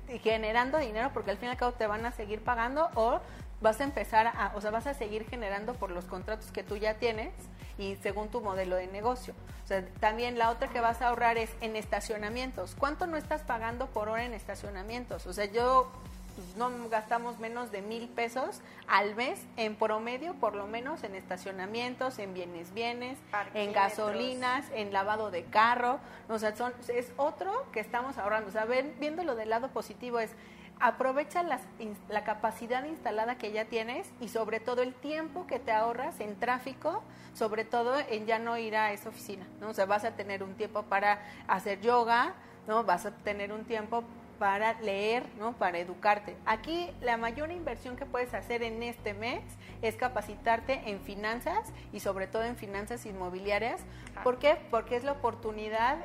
y 0.09 0.19
generando 0.19 0.77
dinero 0.77 1.11
porque 1.13 1.31
al 1.31 1.37
fin 1.37 1.49
y 1.49 1.51
al 1.51 1.57
cabo 1.57 1.73
te 1.73 1.87
van 1.87 2.05
a 2.05 2.11
seguir 2.11 2.41
pagando 2.41 2.89
o 2.95 3.19
vas 3.61 3.81
a 3.81 3.83
empezar 3.83 4.27
a, 4.27 4.51
o 4.55 4.61
sea, 4.61 4.71
vas 4.71 4.87
a 4.87 4.93
seguir 4.93 5.27
generando 5.27 5.73
por 5.73 5.91
los 5.91 6.05
contratos 6.05 6.51
que 6.51 6.63
tú 6.63 6.77
ya 6.77 6.95
tienes 6.95 7.33
y 7.77 7.95
según 7.97 8.29
tu 8.29 8.41
modelo 8.41 8.75
de 8.75 8.87
negocio. 8.87 9.33
O 9.63 9.67
sea, 9.67 9.85
también 9.99 10.37
la 10.37 10.49
otra 10.49 10.67
que 10.69 10.79
vas 10.79 11.01
a 11.01 11.09
ahorrar 11.09 11.37
es 11.37 11.51
en 11.61 11.75
estacionamientos. 11.75 12.75
¿Cuánto 12.77 13.07
no 13.07 13.17
estás 13.17 13.41
pagando 13.41 13.87
por 13.87 14.09
hora 14.09 14.25
en 14.25 14.33
estacionamientos? 14.33 15.27
O 15.27 15.33
sea, 15.33 15.45
yo 15.45 15.91
pues, 16.35 16.55
no 16.55 16.71
gastamos 16.89 17.39
menos 17.39 17.71
de 17.71 17.81
mil 17.81 18.07
pesos 18.09 18.61
al 18.87 19.15
mes 19.15 19.39
en 19.57 19.75
promedio, 19.75 20.35
por 20.35 20.55
lo 20.55 20.67
menos 20.67 21.03
en 21.03 21.15
estacionamientos, 21.15 22.19
en 22.19 22.33
bienes 22.33 22.73
bienes, 22.73 23.17
en 23.55 23.73
gasolinas, 23.73 24.65
en 24.73 24.93
lavado 24.93 25.31
de 25.31 25.45
carro. 25.45 25.99
O 26.29 26.37
sea, 26.37 26.55
son, 26.55 26.73
es 26.87 27.11
otro 27.17 27.65
que 27.71 27.79
estamos 27.79 28.17
ahorrando. 28.19 28.49
O 28.49 28.51
sea, 28.51 28.65
viéndolo 28.65 29.35
del 29.35 29.49
lado 29.49 29.69
positivo 29.69 30.19
es 30.19 30.31
aprovecha 30.79 31.43
la 31.43 32.23
capacidad 32.23 32.83
instalada 32.85 33.37
que 33.37 33.51
ya 33.51 33.65
tienes 33.65 34.11
y 34.19 34.29
sobre 34.29 34.59
todo 34.59 34.81
el 34.81 34.93
tiempo 34.93 35.47
que 35.47 35.59
te 35.59 35.71
ahorras 35.71 36.19
en 36.19 36.39
tráfico, 36.39 37.03
sobre 37.33 37.65
todo 37.65 37.99
en 37.99 38.25
ya 38.25 38.39
no 38.39 38.57
ir 38.57 38.75
a 38.75 38.91
esa 38.91 39.09
oficina, 39.09 39.45
¿no? 39.59 39.69
O 39.69 39.73
sea, 39.73 39.85
vas 39.85 40.03
a 40.05 40.15
tener 40.15 40.43
un 40.43 40.55
tiempo 40.55 40.83
para 40.83 41.19
hacer 41.47 41.81
yoga, 41.81 42.33
¿no? 42.67 42.83
Vas 42.83 43.05
a 43.05 43.11
tener 43.11 43.51
un 43.51 43.65
tiempo 43.65 44.03
para 44.39 44.79
leer, 44.81 45.23
¿no? 45.39 45.53
Para 45.53 45.79
educarte. 45.79 46.35
Aquí 46.45 46.91
la 47.01 47.17
mayor 47.17 47.51
inversión 47.51 47.95
que 47.95 48.05
puedes 48.05 48.33
hacer 48.35 48.61
en 48.61 48.83
este 48.83 49.15
mes 49.15 49.41
es 49.81 49.95
capacitarte 49.95 50.81
en 50.85 50.99
finanzas 50.99 51.73
y 51.91 52.01
sobre 52.01 52.27
todo 52.27 52.43
en 52.43 52.55
finanzas 52.55 53.05
inmobiliarias. 53.05 53.81
¿Por 54.23 54.37
qué? 54.37 54.57
Porque 54.69 54.95
es 54.95 55.03
la 55.03 55.13
oportunidad 55.13 55.97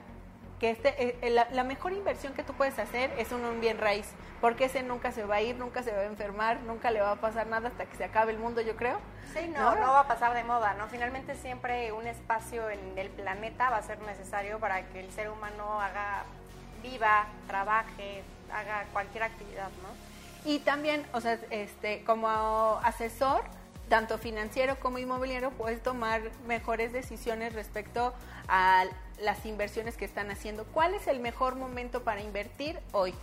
que 0.62 0.70
este, 0.70 0.90
eh, 1.02 1.18
eh, 1.22 1.30
la, 1.30 1.64
mejor 1.64 1.92
inversión 1.92 2.34
que 2.34 2.44
tú 2.44 2.52
puedes 2.52 2.78
hacer 2.78 3.12
es 3.18 3.32
un, 3.32 3.44
un, 3.44 3.60
bien 3.60 3.78
raíz, 3.78 4.06
porque 4.40 4.66
ese 4.66 4.84
nunca 4.84 5.10
se 5.10 5.24
va 5.24 5.34
a 5.34 5.42
ir, 5.42 5.56
nunca 5.56 5.82
se 5.82 5.90
va 5.90 6.02
a 6.02 6.04
enfermar, 6.04 6.60
nunca 6.60 6.92
le 6.92 7.00
va 7.00 7.10
a 7.10 7.16
pasar 7.16 7.48
nada 7.48 7.66
hasta 7.66 7.84
que 7.84 7.96
se 7.96 8.04
acabe 8.04 8.30
el 8.30 8.38
mundo, 8.38 8.60
yo 8.60 8.76
creo. 8.76 9.00
Sí, 9.34 9.48
no, 9.48 9.74
no, 9.74 9.88
va 9.88 10.00
a 10.02 10.06
pasar 10.06 10.34
de 10.34 10.44
moda, 10.44 10.74
¿no? 10.74 10.86
Finalmente 10.86 11.34
siempre 11.34 11.90
un 11.90 12.06
espacio 12.06 12.70
en 12.70 12.96
el 12.96 13.08
planeta 13.08 13.70
va 13.70 13.78
a 13.78 13.82
ser 13.82 13.98
necesario 14.02 14.60
para 14.60 14.86
que 14.86 15.00
el 15.00 15.10
ser 15.10 15.30
humano 15.30 15.80
haga, 15.80 16.22
viva, 16.80 17.26
trabaje, 17.48 18.22
haga 18.52 18.84
cualquier 18.92 19.24
actividad, 19.24 19.70
¿no? 19.82 20.48
Y 20.48 20.60
también, 20.60 21.04
o 21.12 21.20
sea, 21.20 21.40
este, 21.50 22.04
como 22.04 22.28
asesor, 22.84 23.42
tanto 23.88 24.18
financiero 24.18 24.78
como 24.80 24.98
inmobiliario, 24.98 25.50
puedes 25.50 25.82
tomar 25.82 26.22
mejores 26.46 26.92
decisiones 26.92 27.52
respecto 27.52 28.14
a 28.48 28.84
las 29.20 29.44
inversiones 29.46 29.96
que 29.96 30.04
están 30.04 30.30
haciendo. 30.30 30.64
¿Cuál 30.64 30.94
es 30.94 31.06
el 31.06 31.20
mejor 31.20 31.56
momento 31.56 32.02
para 32.02 32.22
invertir 32.22 32.78
hoy? 32.92 33.14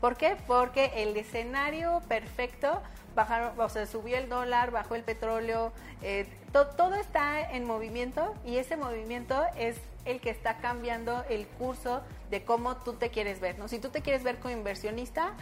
¿Por 0.00 0.16
qué? 0.16 0.36
Porque 0.46 0.92
el 0.96 1.16
escenario 1.16 2.02
perfecto, 2.08 2.82
bajaron, 3.14 3.58
o 3.58 3.68
sea, 3.68 3.86
subió 3.86 4.18
el 4.18 4.28
dólar, 4.28 4.70
bajó 4.70 4.96
el 4.96 5.02
petróleo, 5.02 5.72
eh, 6.02 6.26
todo 6.52 6.94
está 6.94 7.50
en 7.50 7.64
movimiento 7.64 8.34
y 8.44 8.58
ese 8.58 8.76
movimiento 8.76 9.42
es 9.56 9.76
el 10.04 10.20
que 10.20 10.30
está 10.30 10.58
cambiando 10.58 11.24
el 11.30 11.46
curso 11.46 12.02
de 12.30 12.44
cómo 12.44 12.76
tú 12.76 12.94
te 12.94 13.10
quieres 13.10 13.40
ver. 13.40 13.58
¿no? 13.58 13.68
Si 13.68 13.78
tú 13.78 13.88
te 13.88 14.02
quieres 14.02 14.22
ver 14.22 14.38
como 14.38 14.54
inversionista, 14.54 15.32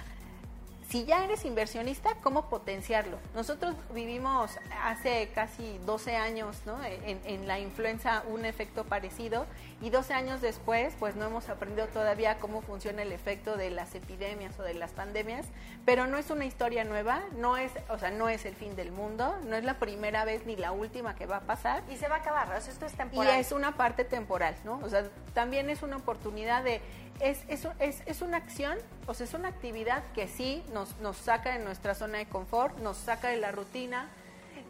si 0.93 1.07
ya 1.07 1.25
eres 1.25 1.47
inversionista, 1.47 2.17
¿cómo 2.23 2.51
potenciarlo? 2.51 3.17
Nosotros 3.35 3.75
vivimos 3.95 4.51
hace 4.85 5.31
casi 5.35 5.79
12 5.87 6.17
años 6.17 6.59
¿no? 6.67 6.77
en, 6.85 7.49
la 7.49 7.59
influenza 7.59 8.23
un 8.29 8.45
efecto 8.45 8.85
parecido 8.85 9.47
y 9.81 9.89
12 9.89 10.13
años 10.13 10.43
después 10.43 10.93
pues 11.01 11.17
no 11.17 11.25
hemos 11.25 11.49
aprendido 11.49 11.87
todavía 11.87 12.39
cómo 12.41 12.61
funciona 12.61 13.01
el 13.01 13.13
efecto 13.13 13.57
de 13.57 13.71
las 13.71 13.95
epidemias 13.95 14.61
o 14.61 14.65
de 14.65 14.75
las 14.75 14.91
pandemias, 14.91 15.47
pero 15.87 16.07
no 16.07 16.19
es 16.19 16.29
una 16.29 16.45
historia 16.45 16.85
nueva, 16.85 17.23
no 17.39 17.57
es, 17.57 17.73
o 17.89 17.99
sea, 17.99 18.11
no 18.11 18.29
es 18.29 18.45
el 18.45 18.55
fin 18.55 18.77
del 18.77 18.93
mundo, 18.93 19.35
no 19.47 19.57
es 19.57 19.65
la 19.65 19.79
primera 19.79 20.27
vez 20.27 20.45
ni 20.45 20.57
la 20.57 20.73
última 20.73 21.15
que 21.15 21.25
va 21.25 21.39
a 21.39 21.41
pasar. 21.41 21.83
Y 21.91 21.97
se 21.97 22.07
va 22.09 22.17
a 22.17 22.19
acabar, 22.19 22.55
esto 22.55 22.85
es 22.85 22.93
temporal. 22.93 23.35
Y 23.35 23.41
es 23.41 23.51
una 23.53 23.79
parte 23.79 24.05
temporal, 24.05 24.55
¿no? 24.67 24.79
O 24.85 24.91
sea, 24.91 25.09
también 25.33 25.71
es 25.71 25.83
una 25.83 25.97
oportunidad 25.97 26.63
de 26.63 26.83
es, 27.21 27.45
es, 27.49 27.69
es, 27.79 28.03
es, 28.07 28.23
una 28.23 28.39
acción, 28.39 28.79
o 29.07 29.15
sea, 29.15 29.25
es 29.27 29.35
una 29.35 29.49
actividad 29.49 30.03
que 30.13 30.27
sí 30.27 30.63
nos, 30.73 30.82
nos 31.01 31.17
saca 31.17 31.53
de 31.53 31.59
nuestra 31.65 31.95
zona 31.95 32.19
de 32.19 32.27
confort, 32.27 32.79
nos 32.79 32.97
saca 32.97 33.29
de 33.29 33.37
la 33.37 33.53
rutina. 33.53 34.09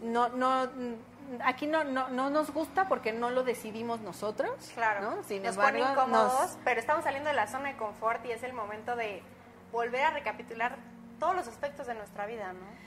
No, 0.02 0.28
no, 0.28 0.68
aquí 1.44 1.66
no, 1.66 1.84
no, 1.84 2.08
no 2.08 2.30
nos 2.30 2.50
gusta 2.50 2.88
porque 2.88 3.12
no 3.12 3.30
lo 3.30 3.44
decidimos 3.44 4.00
nosotros. 4.00 4.50
Claro. 4.74 5.00
¿no? 5.00 5.22
Sin 5.24 5.42
nos 5.42 5.54
embargo, 5.54 5.78
pone 5.78 5.92
incómodos, 5.92 6.58
pero 6.64 6.80
estamos 6.80 7.04
saliendo 7.04 7.28
de 7.28 7.36
la 7.36 7.46
zona 7.46 7.68
de 7.70 7.76
confort 7.76 8.24
y 8.26 8.32
es 8.32 8.42
el 8.42 8.52
momento 8.52 8.96
de 8.96 9.22
volver 9.70 10.04
a 10.04 10.10
recapitular 10.10 10.76
todos 11.18 11.34
los 11.34 11.46
aspectos 11.48 11.86
de 11.86 11.94
nuestra 11.94 12.26
vida, 12.26 12.52
¿no? 12.52 12.82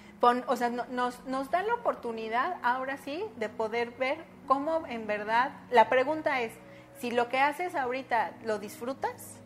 o 0.48 0.56
sea, 0.56 0.70
nos, 0.70 1.24
nos 1.26 1.52
da 1.52 1.62
la 1.62 1.76
oportunidad 1.76 2.58
ahora 2.64 2.98
sí 2.98 3.24
de 3.36 3.48
poder 3.48 3.92
ver 3.92 4.18
cómo 4.48 4.86
en 4.88 5.06
verdad, 5.06 5.52
la 5.70 5.88
pregunta 5.88 6.42
es, 6.42 6.52
si 7.00 7.12
lo 7.12 7.30
que 7.30 7.40
haces 7.40 7.76
ahorita 7.76 8.32
lo 8.44 8.58
disfrutas, 8.58 9.38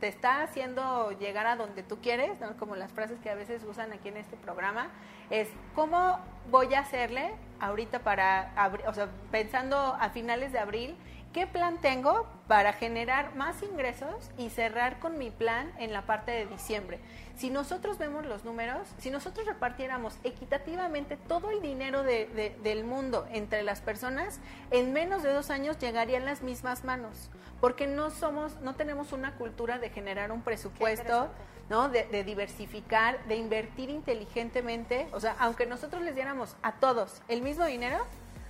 te 0.00 0.08
está 0.08 0.42
haciendo 0.42 1.10
llegar 1.18 1.46
a 1.46 1.56
donde 1.56 1.82
tú 1.82 1.98
quieres, 2.00 2.30
como 2.58 2.76
las 2.76 2.92
frases 2.92 3.18
que 3.20 3.30
a 3.30 3.34
veces 3.34 3.64
usan 3.64 3.92
aquí 3.92 4.08
en 4.08 4.16
este 4.16 4.36
programa, 4.36 4.88
es 5.30 5.48
cómo 5.74 6.18
voy 6.50 6.74
a 6.74 6.80
hacerle 6.80 7.32
ahorita 7.60 8.00
para, 8.00 8.52
o 8.86 8.94
sea, 8.94 9.08
pensando 9.30 9.76
a 9.76 10.10
finales 10.10 10.52
de 10.52 10.58
abril, 10.58 10.96
¿qué 11.32 11.46
plan 11.46 11.78
tengo 11.80 12.26
para 12.46 12.72
generar 12.72 13.34
más 13.34 13.62
ingresos 13.62 14.30
y 14.36 14.50
cerrar 14.50 14.98
con 14.98 15.18
mi 15.18 15.30
plan 15.30 15.72
en 15.78 15.92
la 15.92 16.02
parte 16.02 16.32
de 16.32 16.46
diciembre? 16.46 17.00
Si 17.36 17.50
nosotros 17.50 17.98
vemos 17.98 18.26
los 18.26 18.44
números, 18.44 18.88
si 18.98 19.10
nosotros 19.10 19.46
repartiéramos 19.46 20.18
equitativamente 20.24 21.16
todo 21.16 21.50
el 21.50 21.62
dinero 21.62 22.02
del 22.02 22.84
mundo 22.84 23.26
entre 23.32 23.62
las 23.62 23.80
personas, 23.80 24.40
en 24.70 24.92
menos 24.92 25.22
de 25.22 25.32
dos 25.32 25.50
años 25.50 25.78
llegarían 25.78 26.24
las 26.24 26.42
mismas 26.42 26.84
manos 26.84 27.30
porque 27.62 27.86
no 27.86 28.10
somos, 28.10 28.60
no 28.60 28.74
tenemos 28.74 29.12
una 29.12 29.36
cultura 29.36 29.78
de 29.78 29.88
generar 29.88 30.32
un 30.32 30.42
presupuesto, 30.42 31.28
¿no? 31.70 31.88
De, 31.88 32.06
de, 32.06 32.24
diversificar, 32.24 33.24
de 33.28 33.36
invertir 33.36 33.88
inteligentemente. 33.88 35.06
O 35.12 35.20
sea, 35.20 35.36
aunque 35.38 35.64
nosotros 35.64 36.02
les 36.02 36.16
diéramos 36.16 36.56
a 36.62 36.72
todos 36.72 37.22
el 37.28 37.40
mismo 37.40 37.64
dinero, 37.64 38.04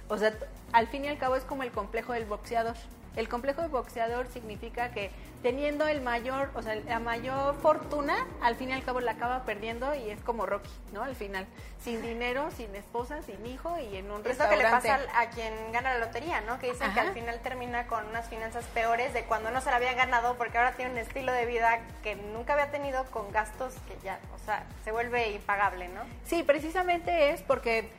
o 0.08 0.18
sea, 0.18 0.32
al 0.72 0.86
fin 0.88 1.04
y 1.04 1.08
al 1.08 1.18
cabo 1.18 1.36
es 1.36 1.44
como 1.44 1.62
el 1.62 1.70
complejo 1.70 2.12
del 2.12 2.24
boxeador. 2.24 2.76
El 3.14 3.28
complejo 3.28 3.60
de 3.60 3.68
boxeador 3.68 4.26
significa 4.28 4.90
que 4.90 5.10
teniendo 5.42 5.86
el 5.86 6.00
mayor, 6.00 6.50
o 6.54 6.62
sea, 6.62 6.76
la 6.76 6.98
mayor 6.98 7.54
fortuna, 7.56 8.26
al 8.40 8.54
fin 8.54 8.70
y 8.70 8.72
al 8.72 8.82
cabo 8.84 9.00
la 9.00 9.12
acaba 9.12 9.44
perdiendo 9.44 9.94
y 9.94 10.08
es 10.08 10.20
como 10.20 10.46
Rocky, 10.46 10.70
¿no? 10.92 11.02
Al 11.02 11.14
final, 11.14 11.46
sin 11.82 12.00
dinero, 12.00 12.50
sin 12.56 12.74
esposa, 12.74 13.20
sin 13.22 13.44
hijo 13.44 13.78
y 13.78 13.96
en 13.96 14.10
un 14.10 14.24
restaurante. 14.24 14.64
Es 14.64 14.70
que 14.82 14.88
le 14.88 14.96
pasa 14.96 15.20
a 15.20 15.28
quien 15.28 15.52
gana 15.72 15.92
la 15.94 16.06
lotería, 16.06 16.40
¿no? 16.40 16.58
Que 16.58 16.70
dicen 16.70 16.94
que 16.94 17.00
al 17.00 17.12
final 17.12 17.38
termina 17.40 17.86
con 17.86 18.06
unas 18.06 18.28
finanzas 18.28 18.64
peores 18.66 19.12
de 19.12 19.24
cuando 19.24 19.50
no 19.50 19.60
se 19.60 19.70
la 19.70 19.76
había 19.76 19.92
ganado 19.92 20.38
porque 20.38 20.56
ahora 20.56 20.72
tiene 20.72 20.92
un 20.92 20.98
estilo 20.98 21.32
de 21.32 21.44
vida 21.44 21.80
que 22.02 22.14
nunca 22.14 22.54
había 22.54 22.70
tenido 22.70 23.04
con 23.10 23.30
gastos 23.30 23.74
que 23.88 23.98
ya, 24.02 24.20
o 24.34 24.38
sea, 24.46 24.64
se 24.84 24.92
vuelve 24.92 25.32
impagable, 25.32 25.88
¿no? 25.88 26.00
Sí, 26.24 26.44
precisamente 26.44 27.30
es 27.30 27.42
porque 27.42 27.90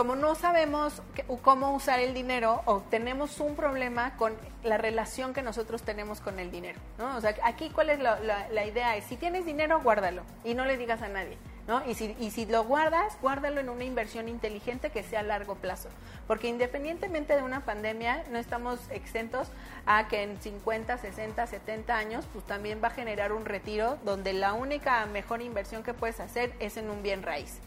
como 0.00 0.16
no 0.16 0.34
sabemos 0.34 1.02
cómo 1.42 1.74
usar 1.74 2.00
el 2.00 2.14
dinero 2.14 2.62
o 2.64 2.80
tenemos 2.80 3.38
un 3.38 3.54
problema 3.54 4.16
con 4.16 4.32
la 4.64 4.78
relación 4.78 5.34
que 5.34 5.42
nosotros 5.42 5.82
tenemos 5.82 6.22
con 6.22 6.38
el 6.38 6.50
dinero. 6.50 6.80
O 7.14 7.20
sea, 7.20 7.36
aquí 7.44 7.68
cuál 7.68 7.90
es 7.90 8.00
la, 8.00 8.18
la, 8.18 8.64
idea 8.64 8.96
es, 8.96 9.04
si 9.04 9.16
tienes 9.16 9.44
dinero, 9.44 9.78
guárdalo 9.82 10.22
y 10.42 10.54
no 10.54 10.64
le 10.64 10.78
digas 10.78 11.02
a 11.02 11.08
nadie, 11.08 11.36
¿no? 11.68 11.86
Y 11.86 11.92
si, 11.92 12.16
y 12.18 12.30
si 12.30 12.46
lo 12.46 12.64
guardas, 12.64 13.18
guárdalo 13.20 13.60
en 13.60 13.68
una 13.68 13.84
inversión 13.84 14.30
inteligente 14.30 14.88
que 14.88 15.02
sea 15.02 15.20
a 15.20 15.22
largo 15.22 15.56
plazo, 15.56 15.90
porque 16.26 16.48
independientemente 16.48 17.36
de 17.36 17.42
una 17.42 17.66
pandemia, 17.66 18.24
no 18.30 18.38
estamos 18.38 18.80
exentos 18.88 19.48
a 19.84 20.08
que 20.08 20.22
en 20.22 20.40
50, 20.40 20.96
60, 20.96 21.46
70 21.46 21.94
años, 21.94 22.24
pues 22.32 22.46
también 22.46 22.80
va 22.82 22.88
a 22.88 22.92
generar 22.92 23.34
un 23.34 23.44
retiro 23.44 23.98
donde 24.02 24.32
la 24.32 24.54
única 24.54 25.04
mejor 25.04 25.42
inversión 25.42 25.82
que 25.82 25.92
puedes 25.92 26.20
hacer 26.20 26.54
es 26.58 26.78
en 26.78 26.88
un 26.88 27.02
bien 27.02 27.22
raíz 27.22 27.60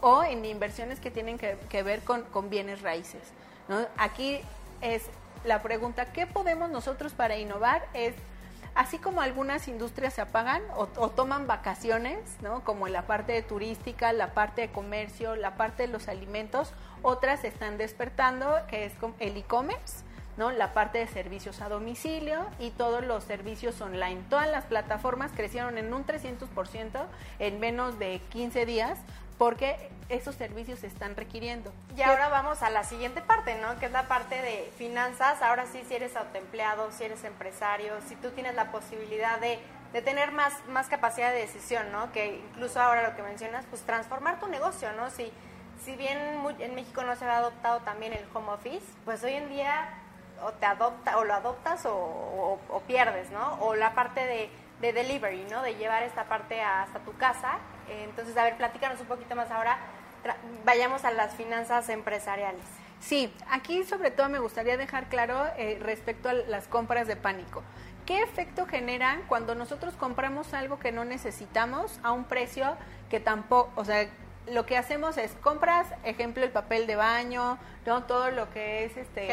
o 0.00 0.22
en 0.22 0.44
inversiones 0.44 1.00
que 1.00 1.10
tienen 1.10 1.38
que, 1.38 1.82
ver 1.82 2.00
con, 2.02 2.50
bienes 2.50 2.82
raíces. 2.82 3.22
Aquí 3.96 4.40
es 4.80 5.06
la 5.44 5.62
pregunta, 5.62 6.12
¿qué 6.12 6.26
podemos 6.26 6.70
nosotros 6.70 7.12
para 7.12 7.36
innovar? 7.36 7.86
Es, 7.94 8.14
así 8.74 8.98
como 8.98 9.20
algunas 9.20 9.68
industrias 9.68 10.14
se 10.14 10.20
apagan 10.20 10.62
o, 10.76 10.86
toman 10.86 11.46
vacaciones, 11.46 12.18
¿no? 12.42 12.64
como 12.64 12.88
la 12.88 13.02
parte 13.02 13.40
turística, 13.42 14.12
la 14.12 14.34
parte 14.34 14.62
de 14.62 14.68
comercio, 14.68 15.36
la 15.36 15.56
parte 15.56 15.84
de 15.84 15.92
los 15.92 16.08
alimentos, 16.08 16.72
otras 17.02 17.44
están 17.44 17.78
despertando, 17.78 18.56
que 18.68 18.84
es 18.84 18.92
el 19.20 19.36
e-commerce, 19.36 20.04
¿no? 20.36 20.52
la 20.52 20.72
parte 20.72 20.98
de 20.98 21.06
servicios 21.08 21.60
a 21.60 21.68
domicilio 21.68 22.46
y 22.58 22.70
todos 22.70 23.04
los 23.04 23.24
servicios 23.24 23.80
online. 23.80 24.22
Todas 24.30 24.48
las 24.48 24.64
plataformas 24.64 25.32
crecieron 25.34 25.78
en 25.78 25.92
un 25.92 26.06
300% 26.06 27.06
en 27.40 27.60
menos 27.60 27.98
de 27.98 28.20
15 28.30 28.66
días 28.66 28.98
porque 29.38 29.76
esos 30.08 30.34
servicios 30.34 30.80
se 30.80 30.86
están 30.86 31.16
requiriendo. 31.16 31.72
Y 31.96 32.02
ahora 32.02 32.28
vamos 32.28 32.62
a 32.62 32.70
la 32.70 32.82
siguiente 32.82 33.20
parte, 33.22 33.56
¿no? 33.60 33.78
Que 33.78 33.86
es 33.86 33.92
la 33.92 34.08
parte 34.08 34.40
de 34.40 34.70
finanzas. 34.76 35.42
Ahora 35.42 35.66
sí, 35.66 35.82
si 35.86 35.94
eres 35.94 36.16
autoempleado, 36.16 36.90
si 36.92 37.04
eres 37.04 37.24
empresario, 37.24 37.92
si 38.08 38.16
tú 38.16 38.30
tienes 38.30 38.54
la 38.54 38.72
posibilidad 38.72 39.38
de, 39.38 39.58
de 39.92 40.02
tener 40.02 40.32
más, 40.32 40.54
más 40.68 40.88
capacidad 40.88 41.30
de 41.30 41.40
decisión, 41.40 41.92
¿no? 41.92 42.10
Que 42.12 42.36
incluso 42.50 42.80
ahora 42.80 43.08
lo 43.08 43.16
que 43.16 43.22
mencionas, 43.22 43.64
pues 43.70 43.82
transformar 43.82 44.40
tu 44.40 44.48
negocio, 44.48 44.92
¿no? 44.94 45.10
Si, 45.10 45.30
si 45.84 45.94
bien 45.94 46.18
en 46.58 46.74
México 46.74 47.04
no 47.04 47.14
se 47.14 47.24
ha 47.26 47.38
adoptado 47.38 47.80
también 47.80 48.12
el 48.12 48.24
home 48.34 48.50
office, 48.52 48.84
pues 49.04 49.22
hoy 49.22 49.34
en 49.34 49.48
día 49.48 49.88
o 50.42 50.52
te 50.52 50.66
adopta 50.66 51.18
o 51.18 51.24
lo 51.24 51.34
adoptas 51.34 51.84
o, 51.84 52.58
o 52.68 52.80
pierdes, 52.86 53.30
¿no? 53.30 53.58
O 53.60 53.74
la 53.74 53.94
parte 53.94 54.24
de 54.24 54.50
de 54.80 54.92
delivery, 54.92 55.44
¿no? 55.50 55.62
De 55.62 55.74
llevar 55.74 56.02
esta 56.02 56.24
parte 56.24 56.60
hasta 56.60 57.00
tu 57.00 57.16
casa. 57.16 57.58
Entonces, 57.88 58.36
a 58.36 58.44
ver, 58.44 58.56
platícanos 58.56 59.00
un 59.00 59.06
poquito 59.06 59.34
más 59.34 59.50
ahora. 59.50 59.78
Vayamos 60.64 61.04
a 61.04 61.10
las 61.10 61.34
finanzas 61.34 61.88
empresariales. 61.88 62.64
Sí, 63.00 63.32
aquí 63.50 63.84
sobre 63.84 64.10
todo 64.10 64.28
me 64.28 64.38
gustaría 64.38 64.76
dejar 64.76 65.08
claro 65.08 65.46
eh, 65.56 65.78
respecto 65.80 66.28
a 66.28 66.32
las 66.32 66.66
compras 66.66 67.06
de 67.06 67.16
pánico. 67.16 67.62
¿Qué 68.06 68.22
efecto 68.22 68.66
generan 68.66 69.22
cuando 69.28 69.54
nosotros 69.54 69.94
compramos 69.94 70.54
algo 70.54 70.78
que 70.78 70.92
no 70.92 71.04
necesitamos 71.04 72.00
a 72.02 72.12
un 72.12 72.24
precio 72.24 72.76
que 73.10 73.20
tampoco, 73.20 73.70
o 73.76 73.84
sea, 73.84 74.08
lo 74.50 74.64
que 74.66 74.76
hacemos 74.78 75.18
es 75.18 75.32
compras, 75.42 75.86
ejemplo, 76.04 76.42
el 76.42 76.50
papel 76.50 76.86
de 76.86 76.96
baño, 76.96 77.58
no 77.84 78.04
todo 78.04 78.30
lo 78.30 78.50
que 78.50 78.84
es 78.84 78.96
este 78.96 79.28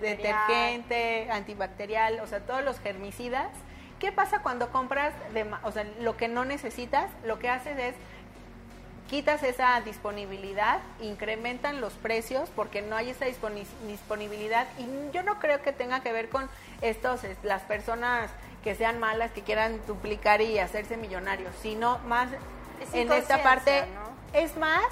detergente, 0.00 1.30
antibacterial, 1.30 2.20
o 2.20 2.26
sea, 2.26 2.40
todos 2.40 2.62
los 2.62 2.78
germicidas. 2.80 3.48
¿Qué 3.98 4.12
pasa 4.12 4.40
cuando 4.42 4.70
compras 4.70 5.12
de, 5.34 5.46
o 5.62 5.72
sea, 5.72 5.84
lo 6.00 6.16
que 6.16 6.28
no 6.28 6.44
necesitas? 6.44 7.10
Lo 7.24 7.38
que 7.38 7.48
haces 7.48 7.78
es 7.78 7.94
quitas 9.08 9.42
esa 9.42 9.80
disponibilidad, 9.80 10.80
incrementan 11.00 11.80
los 11.80 11.94
precios 11.94 12.50
porque 12.54 12.82
no 12.82 12.94
hay 12.94 13.10
esa 13.10 13.24
disponibilidad 13.24 14.66
y 14.78 15.12
yo 15.12 15.22
no 15.22 15.38
creo 15.38 15.62
que 15.62 15.72
tenga 15.72 16.00
que 16.00 16.12
ver 16.12 16.28
con 16.28 16.48
estos 16.82 17.22
las 17.42 17.62
personas 17.62 18.30
que 18.62 18.74
sean 18.74 19.00
malas 19.00 19.32
que 19.32 19.42
quieran 19.42 19.80
duplicar 19.86 20.42
y 20.42 20.58
hacerse 20.58 20.96
millonarios, 20.96 21.54
sino 21.62 21.98
más 22.00 22.28
en 22.92 23.10
esta 23.10 23.42
parte 23.42 23.84
es 24.32 24.56
más, 24.56 24.84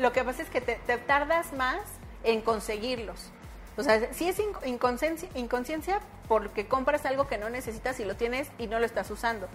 lo 0.00 0.12
que 0.12 0.24
pasa 0.24 0.42
es 0.42 0.50
que 0.50 0.60
te, 0.60 0.76
tardas 0.98 1.52
más 1.52 1.80
en 2.24 2.40
conseguirlos. 2.40 3.30
O 3.76 3.82
sea, 3.82 4.12
si 4.12 4.28
es 4.28 4.40
inconsciencia, 4.64 5.28
inconsciencia 5.34 6.00
porque 6.28 6.66
compras 6.66 7.06
algo 7.06 7.26
que 7.26 7.38
no 7.38 7.50
necesitas 7.50 7.98
y 8.00 8.04
lo 8.04 8.16
tienes 8.16 8.48
y 8.58 8.66
no 8.66 8.78
lo 8.78 8.86
estás 8.86 9.10
usando, 9.10 9.48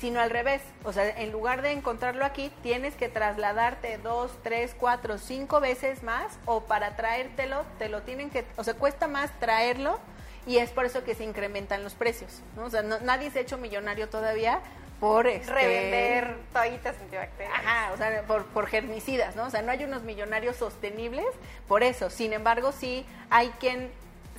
sino 0.00 0.20
al 0.20 0.30
revés. 0.30 0.62
O 0.84 0.92
sea, 0.92 1.08
en 1.08 1.30
lugar 1.30 1.62
de 1.62 1.70
encontrarlo 1.72 2.24
aquí, 2.24 2.52
tienes 2.62 2.94
que 2.96 3.08
trasladarte 3.08 3.98
dos, 3.98 4.32
tres, 4.42 4.74
cuatro, 4.78 5.18
cinco 5.18 5.60
veces 5.60 6.02
más 6.02 6.38
o 6.44 6.62
para 6.64 6.96
traértelo, 6.96 7.64
te 7.78 7.88
lo 7.88 8.02
tienen 8.02 8.30
que, 8.30 8.44
o 8.56 8.64
sea, 8.64 8.74
cuesta 8.74 9.06
más 9.06 9.30
traerlo 9.38 10.00
y 10.46 10.56
es 10.56 10.70
por 10.70 10.84
eso 10.84 11.04
que 11.04 11.14
se 11.14 11.24
incrementan 11.24 11.84
los 11.84 11.94
precios. 11.94 12.40
¿no? 12.56 12.64
O 12.64 12.70
sea, 12.70 12.82
nadie 12.82 13.30
se 13.30 13.38
ha 13.38 13.42
hecho 13.42 13.58
millonario 13.58 14.08
todavía 14.08 14.60
por 15.02 15.26
este, 15.26 15.52
revender 15.52 16.36
toallitas 16.52 16.94
antibacteriales. 17.00 17.58
Ajá, 17.58 17.92
o 17.92 17.96
sea, 17.96 18.22
por, 18.22 18.44
por 18.46 18.68
germicidas, 18.68 19.34
¿no? 19.34 19.46
O 19.46 19.50
sea, 19.50 19.60
no 19.60 19.72
hay 19.72 19.82
unos 19.82 20.04
millonarios 20.04 20.54
sostenibles 20.54 21.26
por 21.66 21.82
eso. 21.82 22.08
Sin 22.08 22.32
embargo, 22.32 22.70
sí 22.70 23.04
hay 23.28 23.48
quien 23.58 23.90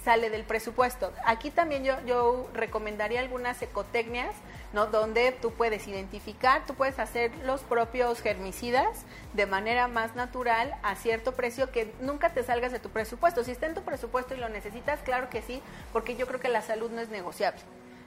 sale 0.05 0.29
del 0.29 0.45
presupuesto. 0.45 1.11
Aquí 1.25 1.51
también 1.51 1.83
yo, 1.83 1.95
yo 2.05 2.49
recomendaría 2.53 3.19
algunas 3.19 3.61
ecotecnias, 3.61 4.33
¿no? 4.71 4.85
Donde 4.85 5.33
tú 5.33 5.51
puedes 5.51 5.85
identificar, 5.85 6.65
tú 6.65 6.75
puedes 6.75 6.97
hacer 6.97 7.35
los 7.43 7.59
propios 7.59 8.21
germicidas 8.21 9.03
de 9.33 9.45
manera 9.45 9.89
más 9.89 10.15
natural 10.15 10.73
a 10.81 10.95
cierto 10.95 11.33
precio 11.33 11.71
que 11.71 11.93
nunca 11.99 12.29
te 12.29 12.41
salgas 12.41 12.71
de 12.71 12.79
tu 12.79 12.89
presupuesto. 12.89 13.43
Si 13.43 13.51
está 13.51 13.65
en 13.65 13.73
tu 13.73 13.81
presupuesto 13.81 14.33
y 14.33 14.37
lo 14.37 14.47
necesitas, 14.47 15.01
claro 15.01 15.29
que 15.29 15.41
sí, 15.41 15.61
porque 15.91 16.15
yo 16.15 16.25
creo 16.25 16.39
que 16.39 16.47
la 16.47 16.61
salud 16.61 16.89
no 16.89 17.01
es 17.01 17.09
negociable. 17.09 17.59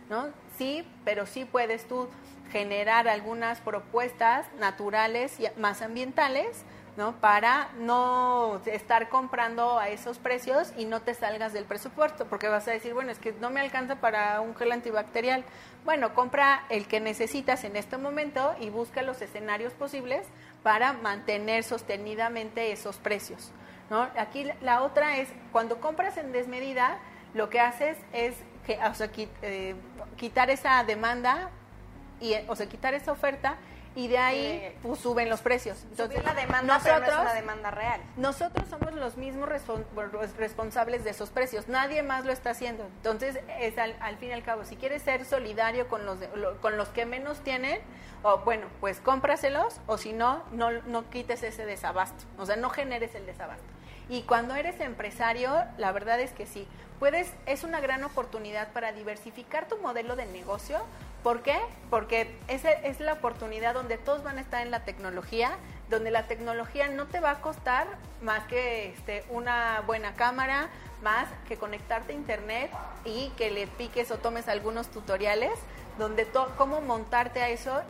¿No? 0.08 0.28
Sí, 0.56 0.86
pero 1.04 1.26
sí 1.26 1.44
puedes 1.44 1.86
tú 1.86 2.08
generar 2.50 3.08
algunas 3.08 3.60
propuestas 3.60 4.46
naturales 4.58 5.38
y 5.40 5.46
más 5.58 5.82
ambientales, 5.82 6.64
¿no? 6.96 7.12
Para 7.16 7.68
no 7.78 8.60
estar 8.64 9.08
comprando 9.08 9.78
a 9.78 9.90
esos 9.90 10.18
precios 10.18 10.72
y 10.78 10.86
no 10.86 11.02
te 11.02 11.12
salgas 11.12 11.52
del 11.52 11.64
presupuesto, 11.64 12.24
porque 12.26 12.48
vas 12.48 12.66
a 12.68 12.70
decir, 12.70 12.94
bueno, 12.94 13.10
es 13.10 13.18
que 13.18 13.32
no 13.32 13.50
me 13.50 13.60
alcanza 13.60 13.96
para 13.96 14.40
un 14.40 14.54
gel 14.54 14.72
antibacterial. 14.72 15.44
Bueno, 15.84 16.14
compra 16.14 16.64
el 16.70 16.86
que 16.86 17.00
necesitas 17.00 17.64
en 17.64 17.76
este 17.76 17.98
momento 17.98 18.54
y 18.60 18.70
busca 18.70 19.02
los 19.02 19.20
escenarios 19.20 19.74
posibles 19.74 20.26
para 20.62 20.94
mantener 20.94 21.64
sostenidamente 21.64 22.72
esos 22.72 22.96
precios, 22.96 23.50
¿no? 23.90 24.08
Aquí 24.16 24.48
la 24.62 24.82
otra 24.82 25.18
es, 25.18 25.28
cuando 25.52 25.80
compras 25.80 26.16
en 26.16 26.32
desmedida, 26.32 26.98
lo 27.34 27.50
que 27.50 27.60
haces 27.60 27.98
es 28.14 28.34
que, 28.66 28.78
o 28.78 28.94
sea, 28.94 29.08
eh, 29.42 29.74
quitar 30.16 30.50
esa 30.50 30.82
demanda 30.84 31.50
y, 32.20 32.34
o 32.48 32.56
sea, 32.56 32.66
quitar 32.66 32.94
esa 32.94 33.12
oferta 33.12 33.56
y 33.94 34.08
de 34.08 34.18
ahí 34.18 34.78
pues, 34.82 35.00
suben 35.00 35.30
los 35.30 35.40
precios. 35.40 35.84
Entonces, 35.90 36.22
la 36.22 36.34
demanda, 36.34 36.74
nosotros, 36.74 37.00
pero 37.02 37.16
no 37.16 37.22
es 37.22 37.26
una 37.26 37.34
demanda 37.34 37.70
real. 37.70 38.00
Nosotros 38.18 38.68
somos 38.68 38.92
los 38.92 39.16
mismos 39.16 39.48
responsables 40.36 41.02
de 41.02 41.10
esos 41.10 41.30
precios. 41.30 41.66
Nadie 41.68 42.02
más 42.02 42.26
lo 42.26 42.32
está 42.32 42.50
haciendo. 42.50 42.84
Entonces, 42.84 43.38
es 43.58 43.78
al, 43.78 44.16
fin 44.18 44.28
y 44.28 44.32
al 44.32 44.42
cabo, 44.42 44.66
si 44.66 44.76
quieres 44.76 45.00
ser 45.02 45.24
solidario 45.24 45.88
con 45.88 46.04
los, 46.04 46.18
con 46.60 46.76
los 46.76 46.88
que 46.90 47.06
menos 47.06 47.40
tienen, 47.40 47.80
o 48.22 48.38
bueno, 48.40 48.66
pues 48.80 49.00
cómpraselos, 49.00 49.80
o 49.86 49.96
si 49.96 50.12
no, 50.12 50.44
no, 50.52 50.70
no 50.82 51.08
quites 51.08 51.42
ese 51.42 51.64
desabasto. 51.64 52.24
O 52.36 52.44
sea, 52.44 52.56
no 52.56 52.68
generes 52.68 53.14
el 53.14 53.24
desabasto. 53.24 53.64
Y 54.08 54.22
cuando 54.22 54.54
eres 54.54 54.80
empresario, 54.80 55.50
la 55.78 55.92
verdad 55.92 56.20
es 56.20 56.30
que 56.32 56.46
sí, 56.46 56.66
puedes, 56.98 57.32
es 57.46 57.64
una 57.64 57.80
gran 57.80 58.04
oportunidad 58.04 58.68
para 58.72 58.92
diversificar 58.92 59.68
tu 59.68 59.78
modelo 59.78 60.16
de 60.16 60.26
negocio. 60.26 60.78
¿Por 61.22 61.42
qué? 61.42 61.58
Porque 61.90 62.38
es, 62.46 62.64
es 62.64 63.00
la 63.00 63.14
oportunidad 63.14 63.74
donde 63.74 63.98
todos 63.98 64.22
van 64.22 64.38
a 64.38 64.40
estar 64.40 64.62
en 64.62 64.70
la 64.70 64.84
tecnología, 64.84 65.56
donde 65.90 66.10
la 66.10 66.28
tecnología 66.28 66.88
no 66.88 67.06
te 67.06 67.20
va 67.20 67.32
a 67.32 67.40
costar 67.40 67.86
más 68.22 68.44
que 68.46 68.90
este, 68.90 69.24
una 69.30 69.82
buena 69.86 70.14
cámara, 70.14 70.68
más 71.02 71.26
que 71.48 71.56
conectarte 71.56 72.12
a 72.12 72.16
internet 72.16 72.70
y 73.04 73.30
que 73.36 73.50
le 73.50 73.66
piques 73.66 74.10
o 74.10 74.18
tomes 74.18 74.48
algunos 74.48 74.88
tutoriales 74.88 75.52
donde 75.98 76.26
cómo 76.56 76.80
montarte 76.80 77.42
a 77.42 77.48
eso 77.48 77.82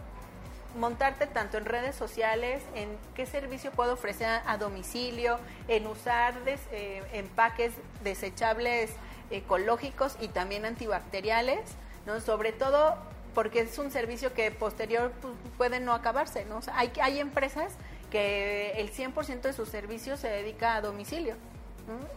montarte 0.76 1.26
tanto 1.26 1.58
en 1.58 1.64
redes 1.64 1.96
sociales, 1.96 2.62
en 2.74 2.96
qué 3.14 3.26
servicio 3.26 3.70
puedo 3.72 3.94
ofrecer 3.94 4.28
a, 4.46 4.58
domicilio, 4.58 5.38
en 5.68 5.86
usar 5.86 6.34
eh, 6.46 7.02
empaques 7.12 7.72
desechables 8.02 8.90
ecológicos 9.30 10.16
y 10.20 10.28
también 10.28 10.64
antibacteriales, 10.64 11.60
¿no? 12.06 12.20
Sobre 12.20 12.52
todo 12.52 12.96
porque 13.34 13.60
es 13.60 13.78
un 13.78 13.90
servicio 13.90 14.32
que 14.32 14.50
posterior 14.50 15.12
pues, 15.20 15.34
puede 15.58 15.80
no 15.80 15.92
acabarse, 15.92 16.44
¿no? 16.46 16.60
hay, 16.72 16.90
hay 17.02 17.20
empresas 17.20 17.74
que 18.10 18.72
el 18.76 18.90
100% 18.92 19.42
de 19.42 19.52
sus 19.52 19.68
servicios 19.68 20.20
se 20.20 20.28
dedica 20.28 20.76
a 20.76 20.80
domicilio 20.80 21.34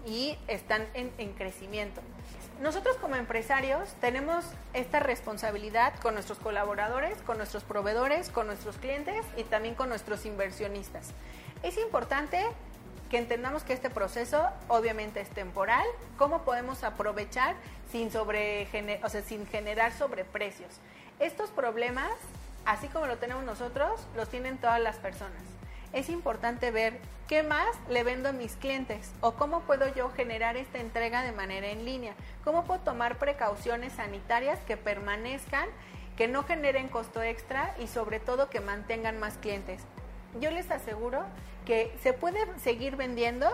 y 0.06 0.38
están 0.48 0.88
en 0.94 1.34
crecimiento. 1.34 2.02
Nosotros 2.62 2.98
como 2.98 3.16
empresarios 3.16 3.88
tenemos 4.02 4.44
esta 4.74 5.00
responsabilidad 5.00 5.94
con 6.02 6.14
nuestros 6.14 6.40
colaboradores, 6.40 7.18
con 7.22 7.38
nuestros 7.38 7.64
proveedores, 7.64 8.30
con 8.30 8.48
nuestros 8.48 8.76
clientes 8.76 9.26
y 9.38 9.44
también 9.44 9.76
con 9.76 9.88
nuestros 9.88 10.26
inversionistas. 10.26 11.12
Es 11.64 11.78
importante 11.78 12.46
que 13.10 13.18
entendamos 13.18 13.64
que 13.64 13.72
este 13.72 13.90
proceso 13.90 14.46
obviamente 14.68 15.22
es 15.22 15.30
temporal, 15.30 15.86
cómo 16.18 16.42
podemos 16.42 16.84
aprovechar 16.84 17.56
sin, 17.94 18.12
sobre, 18.12 18.68
o 19.04 19.48
generar 19.50 19.94
sobreprecios. 19.94 20.82
Estos 21.20 21.52
problemas, 21.52 22.12
así 22.66 22.90
como 22.90 23.06
lo 23.06 23.18
tenemos 23.18 23.46
nosotros, 23.46 24.02
los 24.18 24.28
tienen 24.28 24.58
todas 24.58 24.82
las 24.82 24.98
personas 24.98 25.59
es 25.94 26.10
importante 26.10 26.72
ver 26.72 27.00
qué 27.28 27.44
más 27.44 27.68
le 27.90 28.04
vendo 28.04 28.30
a 28.30 28.34
mis 28.34 28.56
clientes 28.56 29.12
o 29.22 29.34
cómo 29.34 29.62
puedo 29.62 29.94
yo 29.94 30.10
generar 30.12 30.58
esta 30.58 30.80
entrega 30.80 31.22
de 31.22 31.32
manera 31.32 31.68
en 31.68 31.86
línea, 31.86 32.14
cómo 32.44 32.66
puedo 32.66 32.80
tomar 32.82 33.18
precauciones 33.18 33.94
sanitarias 33.94 34.60
que 34.62 34.78
permanezcan, 34.78 35.70
que 36.18 36.28
no 36.28 36.44
generen 36.44 36.90
costo 36.90 37.22
extra 37.22 37.76
y 37.80 37.88
sobre 37.88 38.20
todo 38.20 38.50
que 38.50 38.60
mantengan 38.60 39.20
más 39.20 39.38
clientes. 39.38 39.82
Yo 40.40 40.52
les 40.52 40.70
aseguro 40.70 41.24
que 41.66 41.96
se 42.02 42.14
puede 42.14 42.40
seguir 42.60 42.96
vendiendo, 42.96 43.48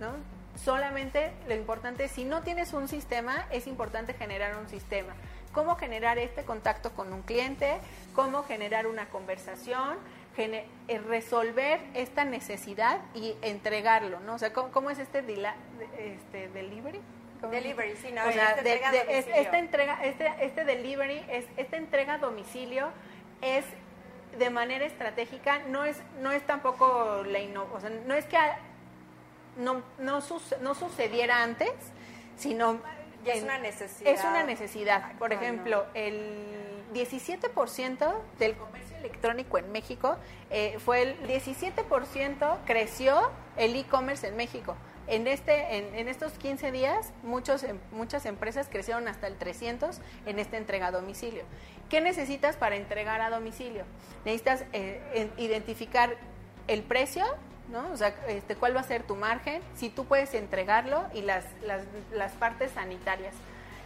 ¿no? 0.00 0.12
Solamente 0.56 1.32
lo 1.46 1.54
importante, 1.54 2.08
si 2.08 2.24
no 2.24 2.42
tienes 2.42 2.72
un 2.72 2.88
sistema, 2.88 3.46
es 3.52 3.66
importante 3.66 4.14
generar 4.14 4.56
un 4.56 4.68
sistema. 4.68 5.14
Cómo 5.52 5.76
generar 5.76 6.18
este 6.18 6.44
contacto 6.44 6.92
con 6.92 7.12
un 7.12 7.22
cliente, 7.22 7.78
cómo 8.14 8.42
generar 8.42 8.86
una 8.86 9.08
conversación, 9.08 9.98
resolver 11.06 11.80
esta 11.94 12.24
necesidad 12.24 13.00
y 13.14 13.34
entregarlo, 13.42 14.20
¿no? 14.20 14.34
O 14.34 14.38
sea, 14.38 14.52
¿cómo, 14.52 14.90
es 14.90 14.98
este, 14.98 15.18
este 15.98 16.48
delivery? 16.48 17.00
Delivery, 17.50 17.96
sí, 17.96 18.10
no, 18.12 18.26
o 18.26 18.32
sea, 18.32 18.56
esta 18.56 19.58
entrega, 19.58 20.04
este, 20.04 20.28
este 20.40 20.64
delivery, 20.64 21.24
es, 21.30 21.46
esta 21.56 21.76
entrega 21.76 22.14
a 22.14 22.18
domicilio 22.18 22.88
es 23.42 23.64
de 24.36 24.50
manera 24.50 24.84
estratégica, 24.84 25.60
no 25.68 25.84
es, 25.84 26.00
no 26.20 26.32
es 26.32 26.42
tampoco 26.42 27.22
la 27.24 27.38
o 27.72 27.80
sea, 27.80 27.90
no 27.90 28.14
es 28.14 28.24
que 28.26 28.36
no, 29.56 29.82
no, 29.98 30.20
no 30.60 30.74
sucediera 30.74 31.42
antes, 31.42 31.72
sino 32.36 32.80
ya 33.24 33.34
es 33.34 33.42
una 33.42 33.58
necesidad. 33.58 34.12
Es 34.12 34.24
una 34.24 34.44
necesidad. 34.44 35.12
Por 35.18 35.32
ejemplo, 35.32 35.86
el 35.94 36.77
17% 36.92 38.14
del 38.38 38.56
comercio 38.56 38.96
electrónico 38.98 39.58
en 39.58 39.70
México 39.72 40.16
eh, 40.50 40.78
fue 40.84 41.02
el 41.02 41.22
17% 41.28 42.58
creció 42.64 43.30
el 43.56 43.76
e-commerce 43.76 44.26
en 44.28 44.36
México. 44.36 44.76
En, 45.06 45.26
este, 45.26 45.78
en, 45.78 45.94
en 45.94 46.08
estos 46.08 46.32
15 46.34 46.70
días, 46.70 47.12
muchos, 47.22 47.62
em, 47.62 47.78
muchas 47.92 48.26
empresas 48.26 48.68
crecieron 48.68 49.08
hasta 49.08 49.26
el 49.26 49.36
300 49.36 50.00
en 50.26 50.38
esta 50.38 50.58
entrega 50.58 50.88
a 50.88 50.90
domicilio. 50.90 51.44
¿Qué 51.88 52.02
necesitas 52.02 52.56
para 52.56 52.76
entregar 52.76 53.22
a 53.22 53.30
domicilio? 53.30 53.84
Necesitas 54.26 54.64
eh, 54.74 55.30
identificar 55.38 56.16
el 56.66 56.82
precio, 56.82 57.24
¿no? 57.70 57.90
O 57.90 57.96
sea, 57.96 58.14
este, 58.28 58.54
cuál 58.54 58.76
va 58.76 58.80
a 58.80 58.84
ser 58.84 59.02
tu 59.02 59.16
margen, 59.16 59.62
si 59.74 59.88
tú 59.88 60.04
puedes 60.04 60.34
entregarlo 60.34 61.06
y 61.14 61.22
las, 61.22 61.44
las, 61.62 61.84
las 62.12 62.32
partes 62.32 62.72
sanitarias 62.72 63.34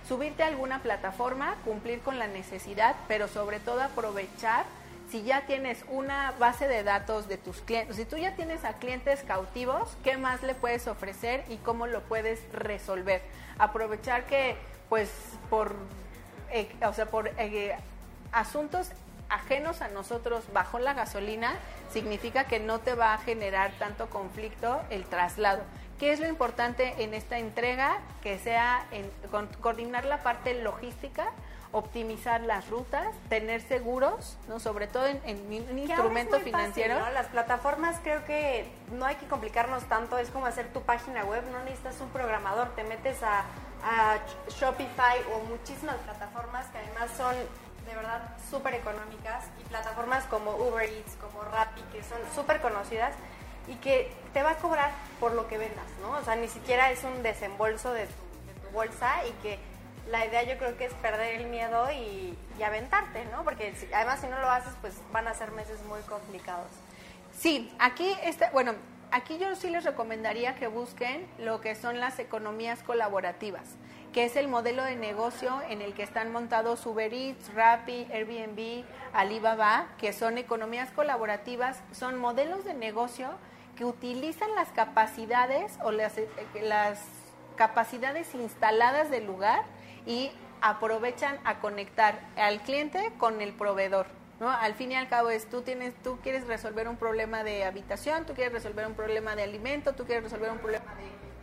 subirte 0.06 0.42
a 0.42 0.48
alguna 0.48 0.82
plataforma, 0.82 1.56
cumplir 1.64 2.00
con 2.00 2.18
la 2.18 2.26
necesidad, 2.26 2.96
pero 3.08 3.28
sobre 3.28 3.60
todo 3.60 3.82
aprovechar 3.82 4.64
si 5.10 5.22
ya 5.22 5.44
tienes 5.46 5.84
una 5.90 6.32
base 6.38 6.68
de 6.68 6.82
datos 6.82 7.28
de 7.28 7.36
tus 7.36 7.58
clientes, 7.60 7.96
si 7.96 8.06
tú 8.06 8.16
ya 8.16 8.34
tienes 8.34 8.64
a 8.64 8.74
clientes 8.74 9.22
cautivos, 9.22 9.94
¿qué 10.02 10.16
más 10.16 10.42
le 10.42 10.54
puedes 10.54 10.86
ofrecer 10.86 11.44
y 11.50 11.56
cómo 11.56 11.86
lo 11.86 12.00
puedes 12.00 12.40
resolver? 12.52 13.20
Aprovechar 13.58 14.24
que, 14.24 14.56
pues, 14.88 15.10
por, 15.50 15.74
eh, 16.50 16.66
o 16.86 16.94
sea, 16.94 17.06
por 17.06 17.28
eh, 17.36 17.76
asuntos 18.32 18.88
ajenos 19.32 19.80
a 19.80 19.88
nosotros 19.88 20.44
bajo 20.52 20.78
la 20.78 20.94
gasolina, 20.94 21.54
significa 21.90 22.44
que 22.44 22.60
no 22.60 22.80
te 22.80 22.94
va 22.94 23.14
a 23.14 23.18
generar 23.18 23.72
tanto 23.78 24.08
conflicto 24.10 24.80
el 24.90 25.04
traslado. 25.04 25.62
¿Qué 25.98 26.12
es 26.12 26.20
lo 26.20 26.26
importante 26.26 27.02
en 27.02 27.14
esta 27.14 27.38
entrega? 27.38 27.98
Que 28.22 28.38
sea 28.38 28.84
en, 28.90 29.10
coordinar 29.60 30.04
la 30.04 30.22
parte 30.22 30.60
logística, 30.62 31.30
optimizar 31.70 32.42
las 32.42 32.68
rutas, 32.68 33.14
tener 33.28 33.62
seguros, 33.62 34.36
no 34.48 34.60
sobre 34.60 34.86
todo 34.86 35.06
en, 35.06 35.20
un 35.70 35.78
instrumento 35.78 36.38
financiero. 36.40 36.98
Las 37.14 37.26
plataformas 37.28 37.98
creo 38.02 38.24
que 38.24 38.70
no 38.92 39.06
hay 39.06 39.16
que 39.16 39.26
complicarnos 39.26 39.84
tanto, 39.84 40.18
es 40.18 40.28
como 40.28 40.46
hacer 40.46 40.66
tu 40.72 40.82
página 40.82 41.24
web, 41.24 41.42
no 41.50 41.60
necesitas 41.60 42.00
un 42.00 42.08
programador, 42.10 42.74
te 42.74 42.84
metes 42.84 43.22
a, 43.22 43.44
a 43.84 44.18
Shopify 44.50 45.18
o 45.34 45.44
muchísimas 45.44 45.96
plataformas 45.96 46.66
que 46.66 46.78
además 46.78 47.10
son 47.16 47.34
de 47.86 47.94
verdad 47.94 48.36
súper 48.50 48.74
económicas 48.74 49.44
y 49.60 49.68
plataformas 49.68 50.24
como 50.24 50.56
Uber 50.56 50.88
Eats, 50.88 51.16
como 51.16 51.42
Rappi, 51.42 51.82
que 51.92 52.02
son 52.02 52.18
súper 52.34 52.60
conocidas 52.60 53.14
y 53.68 53.74
que 53.76 54.10
te 54.32 54.42
va 54.42 54.50
a 54.52 54.56
cobrar 54.56 54.90
por 55.20 55.34
lo 55.34 55.48
que 55.48 55.58
vendas, 55.58 55.86
¿no? 56.00 56.10
O 56.12 56.24
sea, 56.24 56.36
ni 56.36 56.48
siquiera 56.48 56.90
es 56.90 57.04
un 57.04 57.22
desembolso 57.22 57.92
de 57.92 58.06
tu, 58.06 58.12
bolsa 58.72 59.26
y 59.26 59.32
que 59.42 59.58
la 60.08 60.24
idea 60.24 60.42
yo 60.44 60.56
creo 60.56 60.78
que 60.78 60.86
es 60.86 60.94
perder 60.94 61.42
el 61.42 61.46
miedo 61.46 61.90
y, 61.92 62.36
aventarte, 62.64 63.24
¿no? 63.32 63.42
Porque 63.42 63.74
además 63.92 64.20
si 64.20 64.28
no 64.28 64.38
lo 64.38 64.48
haces, 64.48 64.72
pues 64.80 64.94
van 65.12 65.26
a 65.26 65.34
ser 65.34 65.50
meses 65.50 65.82
muy 65.88 66.00
complicados. 66.02 66.70
Sí, 67.36 67.74
aquí, 67.80 68.14
este, 68.22 68.48
bueno, 68.52 68.74
aquí 69.10 69.36
yo 69.36 69.54
sí 69.56 69.68
les 69.68 69.84
recomendaría 69.84 70.54
que 70.54 70.68
busquen 70.68 71.26
lo 71.38 71.60
que 71.60 71.74
son 71.74 71.98
las 71.98 72.20
economías 72.20 72.84
colaborativas, 72.84 73.64
que 74.12 74.24
es 74.24 74.36
el 74.36 74.48
modelo 74.48 74.84
de 74.84 74.96
negocio 74.96 75.62
en 75.68 75.80
el 75.82 75.94
que 75.94 76.02
están 76.02 76.32
montados 76.32 76.84
Uber 76.84 77.12
Eats, 77.12 77.52
Rappi, 77.54 78.06
Airbnb, 78.12 78.84
Alibaba, 79.12 79.88
que 79.98 80.12
son 80.12 80.38
economías 80.38 80.90
colaborativas, 80.90 81.82
son 81.92 82.18
modelos 82.18 82.64
de 82.64 82.74
negocio 82.74 83.30
que 83.76 83.84
utilizan 83.84 84.54
las 84.54 84.68
capacidades 84.68 85.78
o 85.82 85.92
las, 85.92 86.18
eh, 86.18 86.28
las 86.62 87.00
capacidades 87.56 88.34
instaladas 88.34 89.10
del 89.10 89.26
lugar 89.26 89.64
y 90.06 90.30
aprovechan 90.60 91.38
a 91.44 91.60
conectar 91.60 92.20
al 92.36 92.60
cliente 92.60 93.12
con 93.18 93.40
el 93.40 93.52
proveedor. 93.52 94.06
¿no? 94.40 94.50
Al 94.50 94.74
fin 94.74 94.92
y 94.92 94.94
al 94.94 95.08
cabo 95.08 95.30
es 95.30 95.48
tú 95.48 95.62
tienes 95.62 95.94
tú 96.02 96.18
quieres 96.22 96.46
resolver 96.46 96.88
un 96.88 96.96
problema 96.96 97.44
de 97.44 97.64
habitación, 97.64 98.26
tú 98.26 98.34
quieres 98.34 98.52
resolver 98.52 98.86
un 98.86 98.94
problema 98.94 99.36
de 99.36 99.42
alimento, 99.42 99.94
tú 99.94 100.04
quieres 100.04 100.24
resolver 100.24 100.50
un 100.50 100.58
problema 100.58 100.84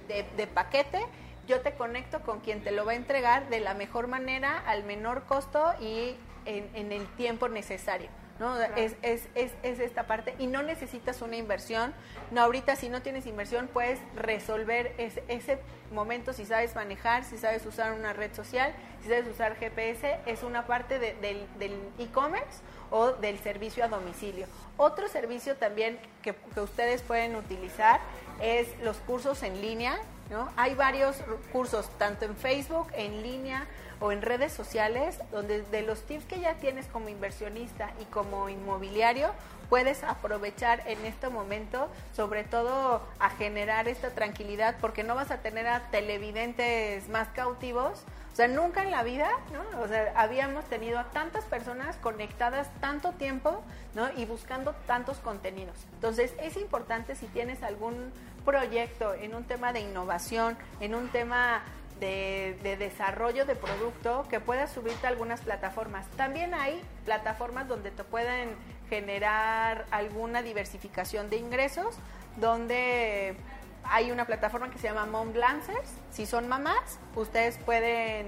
de, 0.08 0.47
paquete, 0.47 1.05
yo 1.50 1.62
te 1.62 1.74
conecto 1.74 2.22
con 2.22 2.40
quien 2.40 2.64
te 2.64 2.72
lo 2.72 2.86
va 2.86 2.94
a 2.94 2.96
entregar 2.96 3.50
de 3.50 3.60
la 3.60 3.74
mejor 3.74 4.08
manera, 4.08 4.60
al 4.68 4.84
menor 4.84 5.24
costo 5.26 5.74
y 5.82 6.16
en 6.46 6.92
el 6.92 7.06
tiempo 7.16 7.50
necesario. 7.50 8.10
¿no? 8.40 8.58
Es, 8.62 8.96
es, 9.02 9.28
es, 9.36 9.52
es, 9.64 9.80
esta 9.80 10.08
parte 10.08 10.34
y 10.40 10.48
no 10.48 10.64
necesitas 10.64 11.22
una 11.22 11.36
inversión. 11.36 11.94
No, 12.32 12.42
ahorita 12.42 12.76
si 12.76 12.90
no 12.90 13.02
tienes 13.02 13.26
inversión 13.26 13.68
puedes 13.68 14.00
resolver 14.16 14.94
ese, 14.98 15.24
ese 15.28 15.60
momento 15.92 16.34
si 16.34 16.46
sabes 16.46 16.74
manejar, 16.76 17.26
si 17.26 17.38
sabes 17.38 17.66
usar 17.66 17.92
una 17.94 18.14
red 18.14 18.34
social, 18.34 18.74
si 19.02 19.10
sabes 19.10 19.28
usar 19.28 19.56
GPS, 19.56 20.20
es 20.26 20.44
una 20.44 20.66
parte 20.66 21.00
del 21.00 21.76
e-commerce 21.98 22.62
o 22.92 23.12
del 23.12 23.38
servicio 23.40 23.84
a 23.84 23.90
domicilio. 23.90 24.48
Otro 24.78 25.08
servicio 25.10 25.58
también 25.58 26.00
que, 26.22 26.34
que 26.34 26.62
ustedes 26.62 27.02
pueden 27.02 27.36
utilizar 27.36 28.00
es 28.42 28.68
los 28.84 28.98
cursos 28.98 29.44
en 29.44 29.62
línea, 29.62 30.00
¿no? 30.30 30.50
Hay 30.56 30.76
varios 30.76 31.18
cursos, 31.52 31.89
tanto 31.98 32.26
en 32.26 32.36
Facebook, 32.36 32.88
en 32.94 33.24
línea, 33.24 33.68
o 34.00 34.12
en 34.12 34.22
redes 34.22 34.54
sociales, 34.54 35.20
donde 35.32 35.62
de 35.63 35.82
los 35.82 36.02
tips 36.04 36.26
que 36.26 36.39
ya 36.39 36.56
tienes 36.56 36.86
como 36.88 37.10
inversionista 37.10 37.92
y 38.02 38.06
como 38.06 38.50
inmobiliario, 38.50 39.32
puedes 39.69 40.03
aprovechar 40.03 40.84
en 40.88 41.05
este 41.05 41.29
momento, 41.29 41.89
sobre 42.15 42.43
todo 42.43 43.01
a 43.19 43.29
generar 43.29 43.88
esta 43.88 44.10
tranquilidad, 44.10 44.75
porque 44.82 45.03
no 45.03 45.15
vas 45.15 45.32
a 45.32 45.38
tener 45.38 45.67
a 45.67 45.89
televidentes 45.91 47.08
más 47.10 47.27
cautivos. 47.29 48.03
O 48.34 48.36
sea, 48.36 48.47
nunca 48.47 48.84
en 48.84 48.91
la 48.91 49.03
vida, 49.03 49.29
¿no? 49.51 49.82
O 49.82 49.88
sea, 49.88 50.13
habíamos 50.15 50.65
tenido 50.65 50.97
a 50.97 51.05
tantas 51.05 51.43
personas 51.45 51.97
conectadas 51.97 52.69
tanto 52.79 53.12
tiempo, 53.13 53.62
¿no? 53.95 54.10
Y 54.15 54.25
buscando 54.25 54.73
tantos 54.88 55.17
contenidos. 55.17 55.75
Entonces, 55.95 56.34
es 56.41 56.55
importante 56.55 57.15
si 57.15 57.27
tienes 57.27 57.63
algún 57.63 58.12
proyecto 58.45 59.13
en 59.13 59.36
un 59.36 59.43
tema 59.43 59.73
de 59.73 59.82
innovación, 59.82 60.58
en 60.79 60.95
un 60.95 61.10
tema 61.10 61.63
de, 61.99 62.75
desarrollo 62.79 63.45
de 63.45 63.55
producto 63.55 64.25
que 64.29 64.39
puedas 64.39 64.71
subirte 64.71 65.08
a 65.08 65.10
algunas 65.10 65.41
plataformas. 65.41 66.08
También 66.15 66.53
hay 66.53 66.82
plataformas 67.05 67.67
donde 67.67 67.91
te 67.91 68.03
pueden 68.03 68.55
generar 68.89 69.86
alguna 69.91 70.41
diversificación 70.41 71.30
de 71.30 71.38
ingresos, 71.38 71.95
donde 72.38 73.36
hay 73.84 74.12
una 74.12 74.25
plataforma 74.25 74.69
que 74.69 74.78
se 74.78 74.88
llama 74.88 75.06
Mom 75.06 75.32
Glancers. 75.34 75.89
Si 76.12 76.25
son 76.25 76.47
mamás, 76.47 76.99
ustedes 77.15 77.58
pueden 77.58 78.28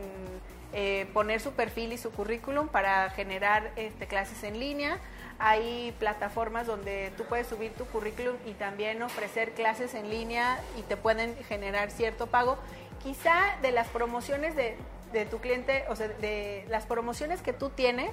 eh, 0.74 1.08
poner 1.14 1.42
su 1.42 1.52
perfil 1.52 1.94
y 1.94 1.98
su 1.98 2.12
currículum 2.12 2.68
para 2.68 3.10
generar 3.10 3.72
este, 3.76 4.08
clases 4.08 4.44
en 4.44 4.60
línea. 4.60 5.00
Hay 5.40 5.94
plataformas 6.00 6.68
donde 6.68 7.12
tú 7.18 7.24
puedes 7.26 7.48
subir 7.48 7.74
tu 7.74 7.86
currículum 7.86 8.36
y 8.46 8.54
también 8.54 9.02
ofrecer 9.02 9.52
clases 9.52 9.96
en 9.96 10.10
línea 10.10 10.60
y 10.78 10.84
te 10.84 10.98
pueden 10.98 11.36
generar 11.46 11.92
cierto 11.92 12.28
pago 12.28 12.58
quizá 13.04 13.58
de 13.62 13.72
las 13.72 13.88
promociones 13.88 14.56
de, 14.56 14.78
tu 15.26 15.40
cliente, 15.40 15.84
o 15.90 15.96
sea, 15.96 16.08
de 16.08 16.66
las 16.70 16.86
promociones 16.86 17.42
que 17.42 17.54
tú 17.54 17.70
tienes, 17.70 18.12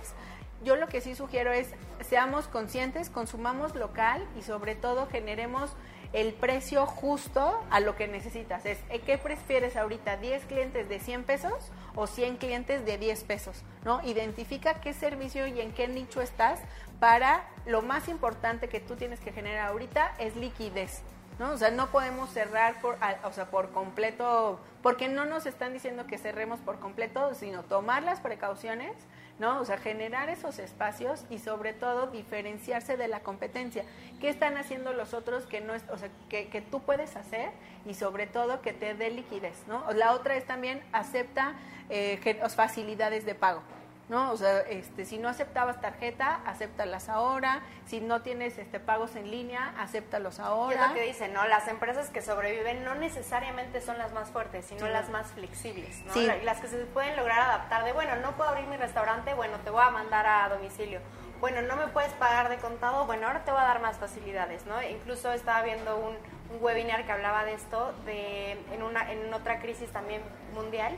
yo 0.65 0.77
lo 0.77 0.89
que 0.89 1.01
sí 1.01 1.15
sugiero 1.15 1.53
es 1.53 1.69
seamos 2.01 2.49
conscientes, 2.49 3.11
consumamos 3.11 3.75
local 3.75 4.27
y 4.39 4.43
sobre 4.43 4.75
todo 4.75 5.07
generemos 5.07 5.75
el 6.13 6.33
precio 6.33 6.87
justo 6.87 7.61
a 7.71 7.81
lo 7.81 7.97
que 7.97 8.09
necesitas. 8.09 8.65
Es, 8.65 8.79
eh, 8.89 9.01
¿Qué 9.01 9.19
prefieres 9.19 9.77
ahorita? 9.77 10.21
¿10 10.21 10.41
clientes 10.47 10.89
de 10.89 11.01
100 11.01 11.25
pesos 11.25 11.53
o 11.95 12.07
100 12.07 12.37
clientes 12.37 12.85
de 12.87 12.97
10 12.97 13.25
pesos? 13.25 13.63
¿no? 13.85 14.03
Identifica 14.05 14.81
qué 14.81 14.95
servicio 14.95 15.47
y 15.47 15.61
en 15.61 15.73
qué 15.73 15.87
nicho 15.87 16.23
estás 16.23 16.61
para 16.99 17.47
lo 17.67 17.83
más 17.83 18.09
importante 18.09 18.69
que 18.69 18.81
tú 18.81 18.97
tienes 18.97 19.21
que 19.21 19.33
generar 19.33 19.69
ahorita 19.69 20.15
es 20.19 20.35
liquidez. 20.37 21.03
¿no? 21.39 21.53
O 21.53 21.57
sea, 21.59 21.71
no 21.71 21.89
podemos 21.89 22.31
cerrar 22.31 22.81
por, 22.81 22.99
o 23.25 23.33
sea, 23.33 23.51
por 23.51 23.71
completo, 23.71 24.59
porque 24.83 25.09
no 25.09 25.25
nos 25.25 25.47
están 25.47 25.73
diciendo 25.73 26.07
que 26.07 26.19
cerremos 26.19 26.59
por 26.61 26.81
completo, 26.81 27.35
sino 27.35 27.63
tomar 27.63 28.03
las 28.03 28.21
precauciones, 28.21 28.93
¿no? 29.39 29.61
O 29.61 29.65
sea, 29.65 29.79
generar 29.79 30.29
esos 30.29 30.59
espacios 30.59 31.25
y 31.31 31.39
sobre 31.39 31.73
todo 31.73 32.09
diferenciarse 32.09 32.97
de 32.97 33.09
la 33.09 33.21
competencia. 33.21 33.85
¿Qué 34.21 34.29
están 34.29 34.57
haciendo 34.57 34.93
los 34.93 35.15
otros 35.15 35.47
que 35.47 35.61
no 35.61 35.75
o 35.75 35.99
sea, 35.99 36.11
que, 36.29 36.49
que 36.49 36.61
tú 36.61 36.81
puedes 36.81 37.17
hacer 37.17 37.51
y 37.87 37.95
sobre 37.95 38.27
todo 38.27 38.61
que 38.61 38.73
te 38.73 38.95
dé 38.95 39.11
liquidez, 39.11 39.65
¿no? 39.67 39.85
La 39.93 40.13
otra 40.13 40.37
es 40.37 40.45
también 40.45 40.83
acepta 40.93 41.55
eh, 41.91 42.19
facilidades 42.55 43.25
de 43.25 43.35
pago. 43.35 43.63
¿No? 44.09 44.33
O 44.33 44.37
sea, 44.37 44.61
este, 44.61 45.05
si 45.05 45.19
no 45.19 45.29
aceptabas 45.29 45.81
tarjeta, 45.81 46.41
acéptalas 46.47 47.09
ahora. 47.09 47.61
Si 47.87 48.01
no 48.01 48.23
tienes 48.23 48.59
este, 48.59 48.81
pagos 48.81 49.17
en 49.17 49.31
línea, 49.31 49.75
acéptalos 49.79 50.41
ahora. 50.41 50.83
es 50.83 50.89
lo 50.89 50.95
que 50.95 51.03
dicen, 51.03 51.33
¿no? 51.33 51.47
Las 51.47 51.69
empresas 51.69 52.11
que 52.11 52.23
sobreviven 52.23 52.85
no 52.85 52.95
necesariamente 52.95 53.81
son 53.81 53.99
las 53.99 54.13
más 54.13 54.31
fuertes, 54.31 54.67
sino 54.67 54.89
las 54.89 55.09
más 55.11 55.29
flexibles, 55.33 56.05
¿no? 56.07 56.15
Las 56.45 56.61
que 56.61 56.69
se 56.69 56.77
pueden 56.87 57.17
lograr 57.17 57.41
adaptar 57.41 57.85
de, 57.85 57.93
bueno, 57.93 58.17
no 58.17 58.37
puedo 58.37 58.51
abrir 58.51 58.67
mi 58.67 58.77
restaurante, 58.77 59.35
bueno, 59.35 59.59
te 59.65 59.71
voy 59.71 59.83
a 59.83 59.91
mandar 59.91 60.27
a 60.27 60.49
domicilio. 60.49 61.01
Bueno, 61.41 61.63
no 61.63 61.77
me 61.77 61.87
puedes 61.87 62.13
pagar 62.15 62.49
de 62.49 62.57
contado, 62.57 63.07
bueno, 63.07 63.29
ahora 63.29 63.45
te 63.45 63.53
voy 63.53 63.61
a 63.61 63.65
dar 63.65 63.81
más 63.81 63.97
facilidades, 63.99 64.67
¿no? 64.67 64.83
Incluso 64.83 65.33
estaba 65.33 65.63
viendo 65.63 65.97
un, 65.97 66.17
un 66.51 66.63
webinar 66.63 67.07
que 67.07 67.13
hablaba 67.13 67.45
de 67.45 67.55
esto, 67.55 67.93
de, 68.05 68.53
en, 68.73 68.83
una, 68.83 69.13
en 69.13 69.33
otra 69.33 69.61
crisis 69.61 69.91
también 69.91 70.21
mundial, 70.53 70.97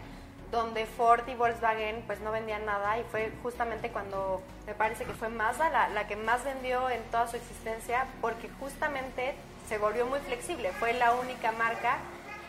donde 0.50 0.86
Ford 0.86 1.26
y 1.28 1.34
Volkswagen 1.34 2.02
pues 2.06 2.20
no 2.20 2.32
vendían 2.32 2.64
nada 2.66 2.98
y 2.98 3.04
fue 3.04 3.32
justamente 3.42 3.90
cuando 3.90 4.42
me 4.66 4.74
parece 4.74 5.04
que 5.04 5.12
fue 5.12 5.28
Mazda 5.28 5.70
la, 5.70 5.88
la 5.88 6.06
que 6.06 6.16
más 6.16 6.44
vendió 6.44 6.90
en 6.90 7.02
toda 7.04 7.28
su 7.28 7.36
existencia 7.36 8.06
porque 8.20 8.48
justamente 8.58 9.34
se 9.68 9.78
volvió 9.78 10.06
muy 10.06 10.18
flexible, 10.20 10.72
fue 10.72 10.92
la 10.94 11.12
única 11.14 11.52
marca 11.52 11.98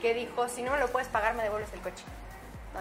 que 0.02 0.14
dijo, 0.16 0.50
si 0.50 0.64
no 0.64 0.72
me 0.72 0.80
lo 0.80 0.88
puedes 0.88 1.08
pagar, 1.08 1.36
me 1.36 1.44
devuelves 1.44 1.72
el 1.74 1.82
coche. 1.82 2.04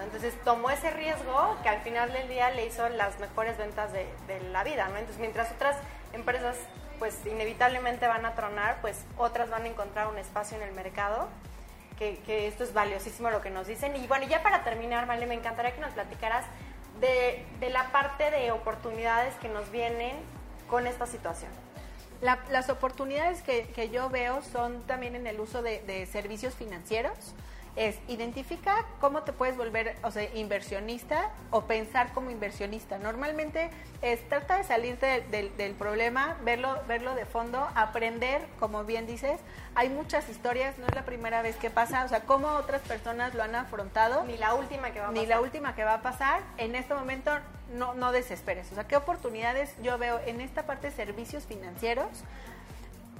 Entonces 0.02 0.34
tomó 0.44 0.70
ese 0.70 0.90
riesgo 0.90 1.56
que 1.62 1.68
al 1.68 1.80
final 1.80 2.12
del 2.12 2.28
día 2.28 2.50
le 2.50 2.64
hizo 2.64 2.88
las 2.88 3.18
mejores 3.18 3.58
ventas 3.58 3.92
de, 3.92 4.06
de 4.28 4.40
la 4.50 4.64
vida. 4.64 4.86
Entonces 4.86 5.18
mientras 5.18 5.50
otras 5.52 5.76
empresas 6.12 6.56
pues 6.98 7.18
inevitablemente 7.26 8.06
van 8.06 8.24
a 8.26 8.34
tronar, 8.34 8.78
pues 8.82 9.04
otras 9.16 9.50
van 9.50 9.64
a 9.64 9.68
encontrar 9.68 10.06
un 10.06 10.18
espacio 10.18 10.58
en 10.58 10.62
el 10.62 10.74
mercado, 10.74 11.28
que, 12.00 12.48
esto 12.48 12.64
es 12.64 12.72
valiosísimo 12.72 13.30
lo 13.30 13.40
que 13.40 13.50
nos 13.50 13.66
dicen. 13.66 13.94
Y 13.96 14.06
bueno, 14.06 14.26
ya 14.26 14.42
para 14.42 14.64
terminar, 14.64 15.06
Vale, 15.06 15.26
me 15.26 15.34
encantaría 15.34 15.74
que 15.74 15.80
nos 15.80 15.92
platicaras 15.92 16.44
de, 17.00 17.44
de 17.60 17.70
la 17.70 17.92
parte 17.92 18.30
de 18.30 18.50
oportunidades 18.50 19.34
que 19.36 19.48
nos 19.48 19.70
vienen 19.70 20.16
con 20.68 20.86
esta 20.86 21.06
situación. 21.06 21.50
las 22.20 22.70
oportunidades 22.70 23.42
que, 23.42 23.90
yo 23.90 24.08
veo 24.10 24.42
son 24.42 24.82
también 24.86 25.14
en 25.14 25.26
el 25.26 25.40
uso 25.40 25.62
de 25.62 26.08
servicios 26.10 26.54
financieros 26.54 27.34
es 27.76 27.98
identifica 28.08 28.84
cómo 29.00 29.22
te 29.22 29.32
puedes 29.32 29.56
volver, 29.56 29.96
o 30.02 30.10
sea, 30.10 30.24
inversionista 30.34 31.30
o 31.50 31.62
pensar 31.62 32.12
como 32.12 32.30
inversionista. 32.30 32.98
Normalmente 32.98 33.70
es 34.02 34.26
trata 34.28 34.58
de 34.58 34.64
salirte 34.64 35.24
del, 35.30 35.56
del, 35.56 35.72
problema, 35.74 36.36
verlo, 36.42 36.78
verlo 36.88 37.14
de 37.14 37.26
fondo, 37.26 37.68
aprender, 37.74 38.42
como 38.58 38.84
bien 38.84 39.06
dices. 39.06 39.40
Hay 39.74 39.88
muchas 39.88 40.28
historias, 40.28 40.78
no 40.78 40.86
es 40.86 40.94
la 40.94 41.04
primera 41.04 41.42
vez 41.42 41.56
que 41.56 41.70
pasa, 41.70 42.04
o 42.04 42.08
sea, 42.08 42.20
cómo 42.20 42.48
otras 42.48 42.82
personas 42.82 43.34
lo 43.34 43.42
han 43.42 43.54
afrontado. 43.54 44.24
Ni 44.24 44.36
la 44.36 44.54
última 44.54 44.90
que 44.90 45.00
va 45.00 45.06
a 45.06 45.08
pasar. 45.08 45.22
Ni 45.22 45.26
la 45.26 45.40
última 45.40 45.74
que 45.74 45.84
va 45.84 45.94
a 45.94 46.02
pasar. 46.02 46.42
En 46.56 46.74
este 46.74 46.94
momento 46.94 47.30
no, 47.72 47.94
no 47.94 48.12
desesperes. 48.12 48.70
O 48.72 48.74
sea, 48.74 48.84
¿qué 48.84 48.96
oportunidades 48.96 49.74
yo 49.82 49.96
veo 49.98 50.20
en 50.26 50.40
esta 50.40 50.66
parte 50.66 50.90
de 50.90 50.96
servicios 50.96 51.44
financieros? 51.44 52.24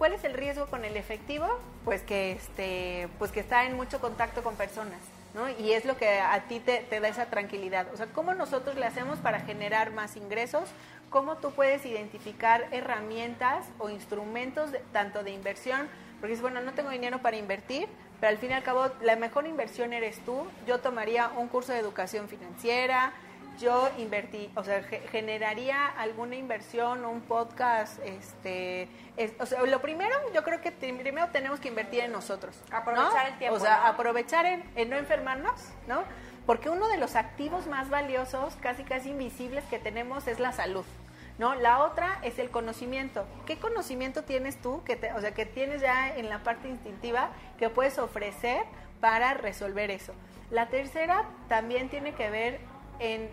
¿Cuál 0.00 0.14
es 0.14 0.24
el 0.24 0.32
riesgo 0.32 0.64
con 0.64 0.86
el 0.86 0.96
efectivo? 0.96 1.46
Pues 1.84 2.00
que, 2.00 2.32
este, 2.32 3.10
pues 3.18 3.32
que 3.32 3.40
está 3.40 3.66
en 3.66 3.76
mucho 3.76 4.00
contacto 4.00 4.42
con 4.42 4.54
personas, 4.54 4.98
¿no? 5.34 5.50
Y 5.50 5.72
es 5.72 5.84
lo 5.84 5.98
que 5.98 6.20
a 6.20 6.40
ti 6.48 6.58
te, 6.58 6.86
da 7.00 7.06
esa 7.06 7.26
tranquilidad. 7.26 7.86
O 7.92 7.98
sea, 7.98 8.06
¿cómo 8.06 8.32
nosotros 8.32 8.76
le 8.76 8.86
hacemos 8.86 9.18
para 9.18 9.40
generar 9.40 9.92
más 9.92 10.16
ingresos? 10.16 10.70
¿Cómo 11.10 11.36
tú 11.36 11.50
puedes 11.50 11.84
identificar 11.84 12.66
herramientas 12.70 13.66
o 13.78 13.90
instrumentos 13.90 14.70
tanto 14.90 15.22
de 15.22 15.32
inversión? 15.32 15.86
Porque 16.18 16.32
es 16.32 16.40
bueno, 16.40 16.62
no 16.62 16.72
tengo 16.72 16.88
dinero 16.88 17.18
para 17.18 17.36
invertir, 17.36 17.86
pero 18.20 18.30
al 18.30 18.38
fin 18.38 18.52
y 18.52 18.54
al 18.54 18.62
cabo 18.62 18.90
la 19.02 19.16
mejor 19.16 19.46
inversión 19.46 19.92
eres 19.92 20.18
tú. 20.24 20.46
Yo 20.66 20.78
tomaría 20.78 21.28
un 21.36 21.48
curso 21.48 21.74
de 21.74 21.78
educación 21.78 22.26
financiera, 22.26 23.12
yo 23.60 23.90
invertí, 23.98 24.50
o 24.56 24.64
sea, 24.64 24.82
generaría 24.82 25.86
alguna 25.86 26.34
inversión 26.34 27.04
un 27.04 27.20
podcast, 27.20 28.00
este, 28.04 28.88
o 29.38 29.46
sea, 29.46 29.62
lo 29.62 29.80
primero, 29.80 30.16
yo 30.34 30.42
creo 30.42 30.60
que 30.60 30.72
primero 30.72 31.28
tenemos 31.28 31.60
que 31.60 31.68
invertir 31.68 32.00
en 32.00 32.12
nosotros. 32.12 32.58
Aprovechar 32.72 33.28
el 33.28 33.38
tiempo. 33.38 33.56
O 33.56 33.60
sea, 33.60 33.86
aprovechar 33.86 34.46
en, 34.46 34.64
en, 34.74 34.90
no 34.90 34.96
enfermarnos, 34.96 35.60
¿no? 35.86 36.02
Porque 36.46 36.70
uno 36.70 36.88
de 36.88 36.96
los 36.96 37.16
activos 37.16 37.66
más 37.66 37.90
valiosos, 37.90 38.56
casi 38.56 38.82
casi 38.82 39.10
invisibles 39.10 39.62
que 39.64 39.78
tenemos 39.78 40.26
es 40.26 40.40
la 40.40 40.52
salud. 40.52 40.84
¿No? 41.38 41.54
La 41.54 41.78
otra 41.84 42.18
es 42.22 42.38
el 42.38 42.50
conocimiento. 42.50 43.24
¿Qué 43.46 43.56
conocimiento 43.56 44.24
tienes 44.24 44.60
tú, 44.60 44.82
que 44.84 44.96
te, 44.96 45.14
o 45.14 45.20
sea, 45.22 45.32
que 45.32 45.46
tienes 45.46 45.80
ya 45.80 46.14
en 46.14 46.28
la 46.28 46.42
parte 46.42 46.68
instintiva, 46.68 47.30
que 47.58 47.70
puedes 47.70 47.98
ofrecer 47.98 48.64
para 49.00 49.32
resolver 49.32 49.90
eso? 49.90 50.12
La 50.50 50.68
tercera 50.68 51.24
también 51.48 51.88
tiene 51.88 52.12
que 52.12 52.28
ver 52.28 52.60
en 52.98 53.30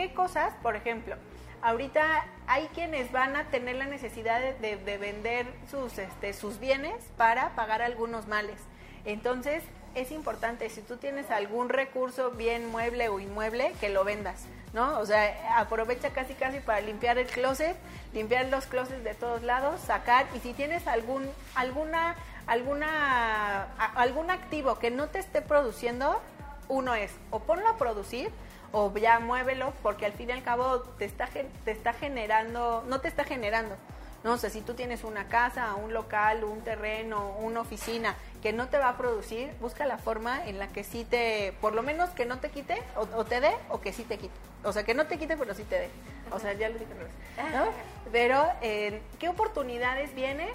qué 0.00 0.14
cosas, 0.14 0.54
por 0.62 0.76
ejemplo, 0.76 1.14
ahorita 1.60 2.24
hay 2.46 2.68
quienes 2.68 3.12
van 3.12 3.36
a 3.36 3.44
tener 3.50 3.76
la 3.76 3.84
necesidad 3.84 4.40
de, 4.40 4.76
de, 4.76 4.98
vender 4.98 5.46
sus, 5.70 5.98
este, 5.98 6.32
sus 6.32 6.58
bienes 6.58 6.94
para 7.18 7.50
pagar 7.50 7.82
algunos 7.82 8.26
males. 8.26 8.56
Entonces, 9.04 9.62
es 9.94 10.10
importante, 10.10 10.70
si 10.70 10.80
tú 10.80 10.96
tienes 10.96 11.30
algún 11.30 11.68
recurso, 11.68 12.30
bien 12.30 12.70
mueble 12.70 13.10
o 13.10 13.20
inmueble, 13.20 13.74
que 13.78 13.90
lo 13.90 14.04
vendas, 14.04 14.46
¿no? 14.72 14.98
O 15.00 15.04
sea, 15.04 15.58
aprovecha 15.58 16.10
casi 16.10 16.32
casi 16.32 16.60
para 16.60 16.80
limpiar 16.80 17.18
el 17.18 17.26
closet, 17.26 17.76
limpiar 18.14 18.46
los 18.46 18.66
closets 18.66 19.04
de 19.04 19.14
todos 19.14 19.42
lados, 19.42 19.82
sacar, 19.82 20.26
y 20.34 20.38
si 20.38 20.54
tienes 20.54 20.86
algún, 20.86 21.28
alguna, 21.54 22.16
alguna, 22.46 23.64
algún 23.96 24.30
activo 24.30 24.78
que 24.78 24.90
no 24.90 25.08
te 25.08 25.18
esté 25.18 25.42
produciendo, 25.42 26.22
uno 26.68 26.94
es, 26.94 27.10
o 27.30 27.40
ponlo 27.40 27.68
a 27.68 27.76
producir, 27.76 28.30
o 28.72 28.92
ya 28.96 29.18
muévelo 29.20 29.72
porque 29.82 30.06
al 30.06 30.12
fin 30.12 30.28
y 30.28 30.32
al 30.32 30.42
cabo 30.42 30.80
te 30.80 31.04
está, 31.04 31.28
te 31.64 31.70
está 31.70 31.92
generando, 31.92 32.84
no 32.86 33.00
te 33.00 33.08
está 33.08 33.24
generando. 33.24 33.76
No 34.22 34.36
sé, 34.36 34.50
si 34.50 34.60
tú 34.60 34.74
tienes 34.74 35.02
una 35.02 35.28
casa, 35.28 35.74
un 35.74 35.94
local, 35.94 36.44
un 36.44 36.60
terreno, 36.60 37.36
una 37.38 37.62
oficina 37.62 38.14
que 38.42 38.52
no 38.52 38.68
te 38.68 38.76
va 38.76 38.90
a 38.90 38.96
producir, 38.98 39.50
busca 39.60 39.86
la 39.86 39.96
forma 39.96 40.46
en 40.46 40.58
la 40.58 40.68
que 40.68 40.84
sí 40.84 41.06
te, 41.08 41.54
por 41.60 41.74
lo 41.74 41.82
menos 41.82 42.10
que 42.10 42.26
no 42.26 42.38
te 42.38 42.50
quite 42.50 42.82
o, 42.96 43.24
te 43.24 43.40
dé 43.40 43.52
o 43.70 43.80
que 43.80 43.94
sí 43.94 44.04
te 44.04 44.18
quite. 44.18 44.34
O 44.62 44.74
sea, 44.74 44.82
que 44.84 44.92
no 44.92 45.06
te 45.06 45.18
quite 45.18 45.38
pero 45.38 45.54
sí 45.54 45.64
te 45.64 45.78
dé. 45.78 45.90
O 46.30 46.38
sea, 46.38 46.52
ya 46.52 46.68
lo 46.68 46.78
dije, 46.78 46.92
¿no? 46.94 47.64
Pero, 48.12 48.46
eh, 48.60 49.00
¿qué 49.18 49.28
oportunidades 49.28 50.14
vienen? 50.14 50.50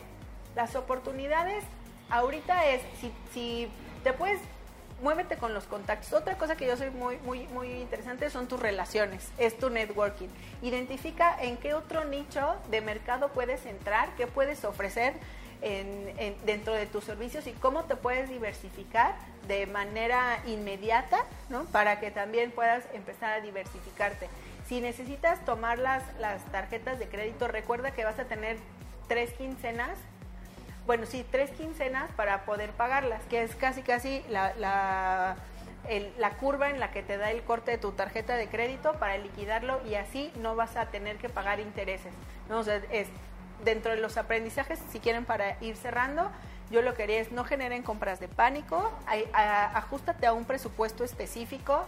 Las 0.56 0.75
oportunidades 0.75 1.63
ahorita 2.10 2.67
es, 2.67 2.82
si, 3.01 3.12
si 3.34 3.67
te 4.04 4.13
puedes 4.13 4.39
muévete 5.01 5.38
con 5.38 5.53
los 5.53 5.65
contactos. 5.65 6.13
Otra 6.13 6.38
cosa 6.38 6.55
que 6.55 6.67
yo 6.67 6.77
soy 6.77 6.89
muy, 6.89 7.17
muy, 7.17 7.47
muy 7.47 7.69
interesante 7.71 8.29
son 8.29 8.47
tus 8.47 8.60
relaciones, 8.60 9.29
es 9.38 9.58
tu 9.58 9.69
networking. 9.69 10.29
Identifica 10.62 11.36
en 11.41 11.58
qué 11.58 11.73
otro 11.73 12.05
nicho 12.05 12.55
de 12.69 12.81
mercado 12.81 13.29
puedes 13.29 13.65
entrar, 13.65 14.10
qué 14.15 14.27
puedes 14.27 14.63
ofrecer 14.63 15.13
en, 15.62 16.36
dentro 16.45 16.73
de 16.73 16.86
tus 16.86 17.03
servicios 17.03 17.47
y 17.47 17.51
cómo 17.53 17.86
te 17.86 17.95
puedes 17.95 18.29
diversificar 18.29 19.15
de 19.47 19.67
manera 19.67 20.39
inmediata, 20.45 21.23
¿no? 21.49 21.65
Para 21.65 21.99
que 21.99 22.12
también 22.12 22.51
puedas 22.51 22.84
empezar 22.93 23.34
a 23.34 23.41
diversificarte. 23.41 24.29
Si 24.67 24.81
necesitas 24.81 25.43
tomar 25.45 25.77
las, 25.77 26.03
las 26.19 26.43
tarjetas 26.51 26.99
de 26.99 27.08
crédito, 27.08 27.47
recuerda 27.47 27.91
que 27.91 28.03
vas 28.03 28.19
a 28.19 28.25
tener 28.25 28.58
tres 29.08 29.31
quincenas 29.34 29.97
bueno, 30.86 31.06
sí, 31.06 31.26
tres 31.32 31.50
quincenas 31.52 32.12
para 32.12 32.45
poder 32.45 32.71
pagarlas, 32.71 33.21
que 33.30 33.43
es 33.43 33.56
casi 33.56 33.82
casi 33.82 34.24
la, 34.30 34.54
la, 34.56 35.36
la, 36.17 36.30
curva 36.32 36.69
en 36.69 36.80
la 36.80 36.91
que 36.91 37.02
te 37.02 37.17
da 37.17 37.32
el 37.32 37.41
corte 37.43 37.71
de 37.71 37.78
tu 37.78 37.91
tarjeta 37.91 38.36
de 38.36 38.48
crédito 38.48 38.93
para 38.93 39.17
liquidarlo 39.17 39.82
y 39.88 39.95
así 39.95 40.32
no 40.39 40.56
vas 40.56 40.76
a 40.76 40.88
tener 40.88 41.17
que 41.17 41.30
pagar 41.30 41.60
intereses. 41.60 42.13
¿no? 42.50 42.62
Es 42.62 43.08
dentro 43.63 43.91
de 43.91 43.98
los 43.98 44.17
aprendizajes, 44.17 44.80
si 44.91 45.00
quieren 45.00 45.26
para 45.26 45.58
ir 45.62 45.76
cerrando, 45.76 46.30
yo 46.71 46.82
lo 46.82 46.93
que 46.93 47.04
haría 47.04 47.19
es 47.19 47.32
no 47.32 47.43
generen 47.43 47.84
compras 47.84 48.19
de 48.19 48.28
pánico, 48.28 48.91
ajustate 49.34 50.26
a 50.26 50.34
un 50.34 50.45
presupuesto 50.45 51.04
específico, 51.04 51.86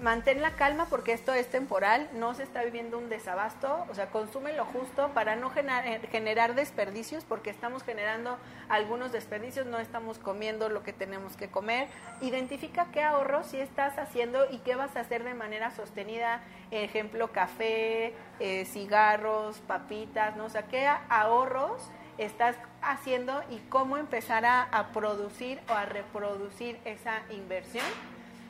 mantén 0.00 0.42
la 0.42 0.52
calma 0.52 0.86
porque 0.86 1.12
esto 1.12 1.32
es 1.32 1.48
temporal, 1.48 2.08
no 2.12 2.34
se 2.34 2.42
está 2.42 2.62
viviendo 2.62 2.98
un 2.98 3.08
desabasto, 3.08 3.86
o 3.90 3.94
sea, 3.94 4.10
consume 4.10 4.52
lo 4.52 4.64
justo 4.66 5.10
para 5.14 5.36
no 5.36 5.50
eh, 5.56 6.00
generar, 6.10 6.54
desperdicios 6.54 7.24
porque 7.24 7.50
estamos 7.50 7.82
generando 7.82 8.38
algunos 8.68 9.12
desperdicios, 9.12 9.66
no 9.66 9.78
estamos 9.78 10.18
comiendo 10.18 10.68
lo 10.68 10.82
que 10.82 10.92
tenemos 10.92 11.36
que 11.36 11.48
comer. 11.48 11.88
Identifica 12.20 12.88
qué 12.92 13.02
ahorros 13.02 13.46
sí 13.46 13.58
estás 13.58 13.98
haciendo 13.98 14.44
y 14.50 14.58
qué 14.58 14.76
vas 14.76 14.96
a 14.96 15.00
hacer 15.00 15.24
de 15.24 15.34
manera 15.34 15.70
sostenida, 15.70 16.42
ejemplo, 16.70 17.32
café, 17.32 18.14
eh, 18.38 18.64
cigarros, 18.66 19.58
papitas, 19.60 20.36
¿no? 20.36 20.44
O 20.44 20.50
sea, 20.50 20.64
qué 20.64 20.86
ahorros 21.08 21.90
estás 22.18 22.56
haciendo 22.82 23.42
y 23.50 23.58
cómo 23.68 23.96
empezar 23.96 24.44
a 24.46 24.90
producir 24.92 25.60
o 25.68 25.72
a 25.72 25.84
reproducir 25.84 26.78
esa 26.84 27.22
inversión. 27.30 27.84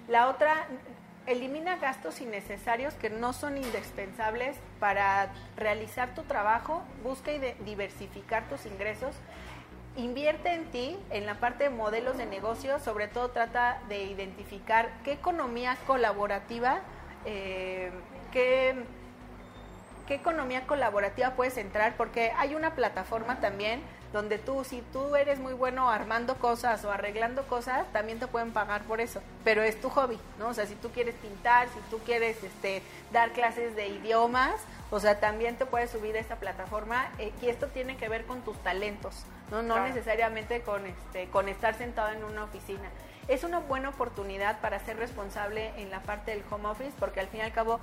La 0.08 0.28
otra, 0.28 0.68
elimina 1.26 1.76
gastos 1.76 2.20
innecesarios 2.20 2.94
que 2.94 3.10
no 3.10 3.32
son 3.32 3.56
indispensables 3.56 4.56
para 4.78 5.30
realizar 5.56 6.14
tu 6.14 6.22
trabajo, 6.22 6.82
busca 7.02 7.32
y 7.32 7.38
diversificar 7.64 8.48
tus 8.48 8.66
ingresos, 8.66 9.14
invierte 9.96 10.52
en 10.52 10.70
ti, 10.70 10.98
en 11.10 11.26
la 11.26 11.34
parte 11.34 11.64
de 11.64 11.70
modelos 11.70 12.18
de 12.18 12.26
negocio, 12.26 12.78
sobre 12.78 13.08
todo 13.08 13.30
trata 13.30 13.80
de 13.88 14.04
identificar 14.04 14.90
qué 15.04 15.12
economía 15.12 15.76
colaborativa, 15.86 16.80
eh, 17.24 17.90
qué, 18.30 18.84
qué 20.06 20.14
economía 20.14 20.66
colaborativa 20.66 21.30
puedes 21.30 21.56
entrar, 21.56 21.96
porque 21.96 22.32
hay 22.36 22.54
una 22.54 22.74
plataforma 22.74 23.40
también 23.40 23.80
donde 24.16 24.38
tú, 24.38 24.64
si 24.64 24.80
tú 24.94 25.14
eres 25.14 25.38
muy 25.38 25.52
bueno 25.52 25.90
armando 25.90 26.36
cosas 26.36 26.82
o 26.86 26.90
arreglando 26.90 27.46
cosas, 27.46 27.86
también 27.92 28.18
te 28.18 28.26
pueden 28.26 28.50
pagar 28.50 28.82
por 28.84 29.02
eso, 29.02 29.20
pero 29.44 29.62
es 29.62 29.78
tu 29.78 29.90
hobby, 29.90 30.18
¿no? 30.38 30.48
O 30.48 30.54
sea, 30.54 30.64
si 30.64 30.74
tú 30.74 30.88
quieres 30.88 31.14
pintar, 31.16 31.68
si 31.68 31.78
tú 31.90 31.98
quieres 31.98 32.42
este, 32.42 32.82
dar 33.12 33.32
clases 33.32 33.76
de 33.76 33.88
idiomas, 33.88 34.54
o 34.90 35.00
sea, 35.00 35.20
también 35.20 35.56
te 35.56 35.66
puedes 35.66 35.90
subir 35.90 36.16
a 36.16 36.20
esta 36.20 36.36
plataforma 36.36 37.10
eh, 37.18 37.30
y 37.42 37.48
esto 37.48 37.66
tiene 37.66 37.98
que 37.98 38.08
ver 38.08 38.24
con 38.24 38.40
tus 38.40 38.56
talentos, 38.62 39.26
no, 39.50 39.62
no 39.62 39.80
necesariamente 39.80 40.62
con, 40.62 40.86
este, 40.86 41.28
con 41.28 41.50
estar 41.50 41.74
sentado 41.74 42.14
en 42.14 42.24
una 42.24 42.44
oficina. 42.44 42.88
Es 43.28 43.44
una 43.44 43.58
buena 43.58 43.90
oportunidad 43.90 44.60
para 44.60 44.78
ser 44.78 44.96
responsable 44.96 45.72
en 45.76 45.90
la 45.90 46.00
parte 46.00 46.30
del 46.30 46.42
home 46.48 46.68
office 46.68 46.92
porque 46.98 47.20
al 47.20 47.26
fin 47.26 47.40
y 47.40 47.42
al 47.42 47.52
cabo 47.52 47.80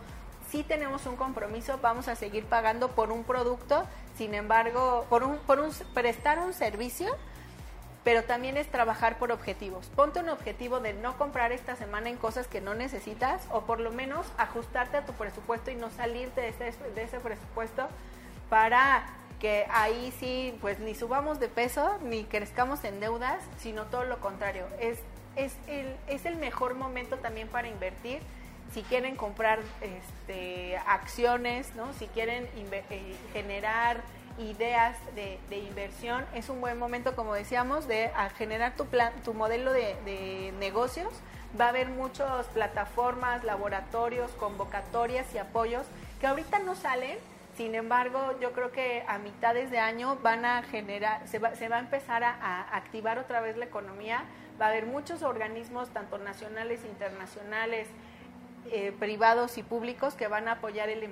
sí 0.50 0.64
tenemos 0.64 1.06
un 1.06 1.16
compromiso, 1.16 1.80
vamos 1.82 2.08
a 2.08 2.16
seguir 2.16 2.46
pagando 2.46 2.90
por 2.90 3.12
un 3.12 3.24
producto, 3.24 3.84
sin 4.18 4.34
embargo, 4.34 5.06
por, 5.10 5.24
un, 5.24 5.38
por 5.40 5.60
un, 5.60 5.72
prestar 5.94 6.40
un 6.40 6.54
servicio 6.54 7.16
pero 8.04 8.24
también 8.24 8.58
es 8.58 8.68
trabajar 8.68 9.18
por 9.18 9.32
objetivos. 9.32 9.88
Ponte 9.96 10.20
un 10.20 10.30
objetivo 10.30 10.80
de 10.80 10.94
no 10.94 11.18
comprar 11.18 11.52
esta 11.52 11.76
semana 11.76 12.10
en 12.10 12.18
cosas 12.18 12.48
que 12.48 12.60
no 12.60 12.74
necesitas 12.74 13.42
o 13.52 13.62
por 13.62 13.80
lo 13.80 13.92
menos 13.92 14.26
ajustarte 14.38 14.98
a 14.98 15.06
tu 15.06 15.14
presupuesto 15.14 15.72
y 15.72 15.76
no 15.76 15.90
salirte 15.90 16.42
de 16.42 16.50
ese, 16.50 16.74
de 16.96 17.04
ese 17.04 17.20
presupuesto 17.20 17.88
para 18.50 19.06
que 19.40 19.66
ahí 19.72 20.14
sí, 20.20 20.58
pues 20.62 20.80
ni 20.80 20.96
subamos 20.96 21.40
de 21.40 21.48
peso 21.48 21.98
ni 22.04 22.26
crezcamos 22.26 22.84
en 22.84 23.00
deudas, 23.00 23.42
sino 23.58 23.86
todo 23.86 24.04
lo 24.04 24.20
contrario. 24.20 24.66
Es, 24.80 25.00
es, 25.36 25.56
el, 25.68 25.96
es 26.08 26.26
el 26.26 26.36
mejor 26.36 26.76
momento 26.76 27.18
también 27.18 27.48
para 27.48 27.68
invertir 27.68 28.22
si 28.74 28.82
quieren 28.82 29.16
comprar 29.16 29.60
este, 29.82 30.78
acciones, 30.88 31.76
¿no? 31.76 31.94
si 31.94 32.08
quieren 32.08 32.48
eh, 32.56 33.16
generar 33.32 34.02
ideas 34.40 34.98
de, 35.16 35.58
inversión, 35.58 36.26
es 36.34 36.50
un 36.50 36.60
buen 36.60 36.80
momento, 36.80 37.16
como 37.16 37.36
decíamos, 37.36 37.88
de 37.88 38.10
generar 38.38 38.76
tu, 38.76 38.88
plan, 38.88 39.14
tu 39.24 39.34
modelo 39.34 39.72
de, 39.72 40.54
negocios. 40.60 41.14
Va 41.60 41.66
a 41.66 41.70
haber 41.70 41.90
muchas 41.90 42.48
plataformas, 42.48 43.44
laboratorios, 43.44 44.32
convocatorias 44.32 45.28
y 45.36 45.38
apoyos 45.38 45.86
que 46.20 46.26
ahorita 46.26 46.58
no 46.60 46.74
salen, 46.74 47.20
sin 47.56 47.76
embargo, 47.76 48.40
yo 48.42 48.52
creo 48.54 48.72
que 48.72 49.04
a 49.08 49.20
mitades 49.20 49.70
de 49.70 49.78
año 49.78 50.18
van 50.24 50.44
a 50.44 50.64
generar, 50.64 51.28
se 51.28 51.38
va, 51.38 51.54
se 51.54 51.70
va 51.70 51.76
a 51.76 51.80
empezar 51.80 52.24
a, 52.24 52.76
activar 52.76 53.20
otra 53.20 53.42
vez 53.42 53.58
la 53.58 53.66
economía. 53.66 54.24
Va 54.60 54.66
a 54.66 54.70
haber 54.70 54.88
muchos 54.88 55.22
organismos, 55.22 55.90
tanto 55.90 56.18
nacionales 56.18 56.84
internacionales, 56.84 57.88
eh, 58.72 58.94
privados 58.98 59.58
y 59.58 59.64
públicos 59.64 60.16
que 60.16 60.28
van 60.28 60.48
a 60.48 60.54
apoyar 60.54 60.90
el, 60.90 61.04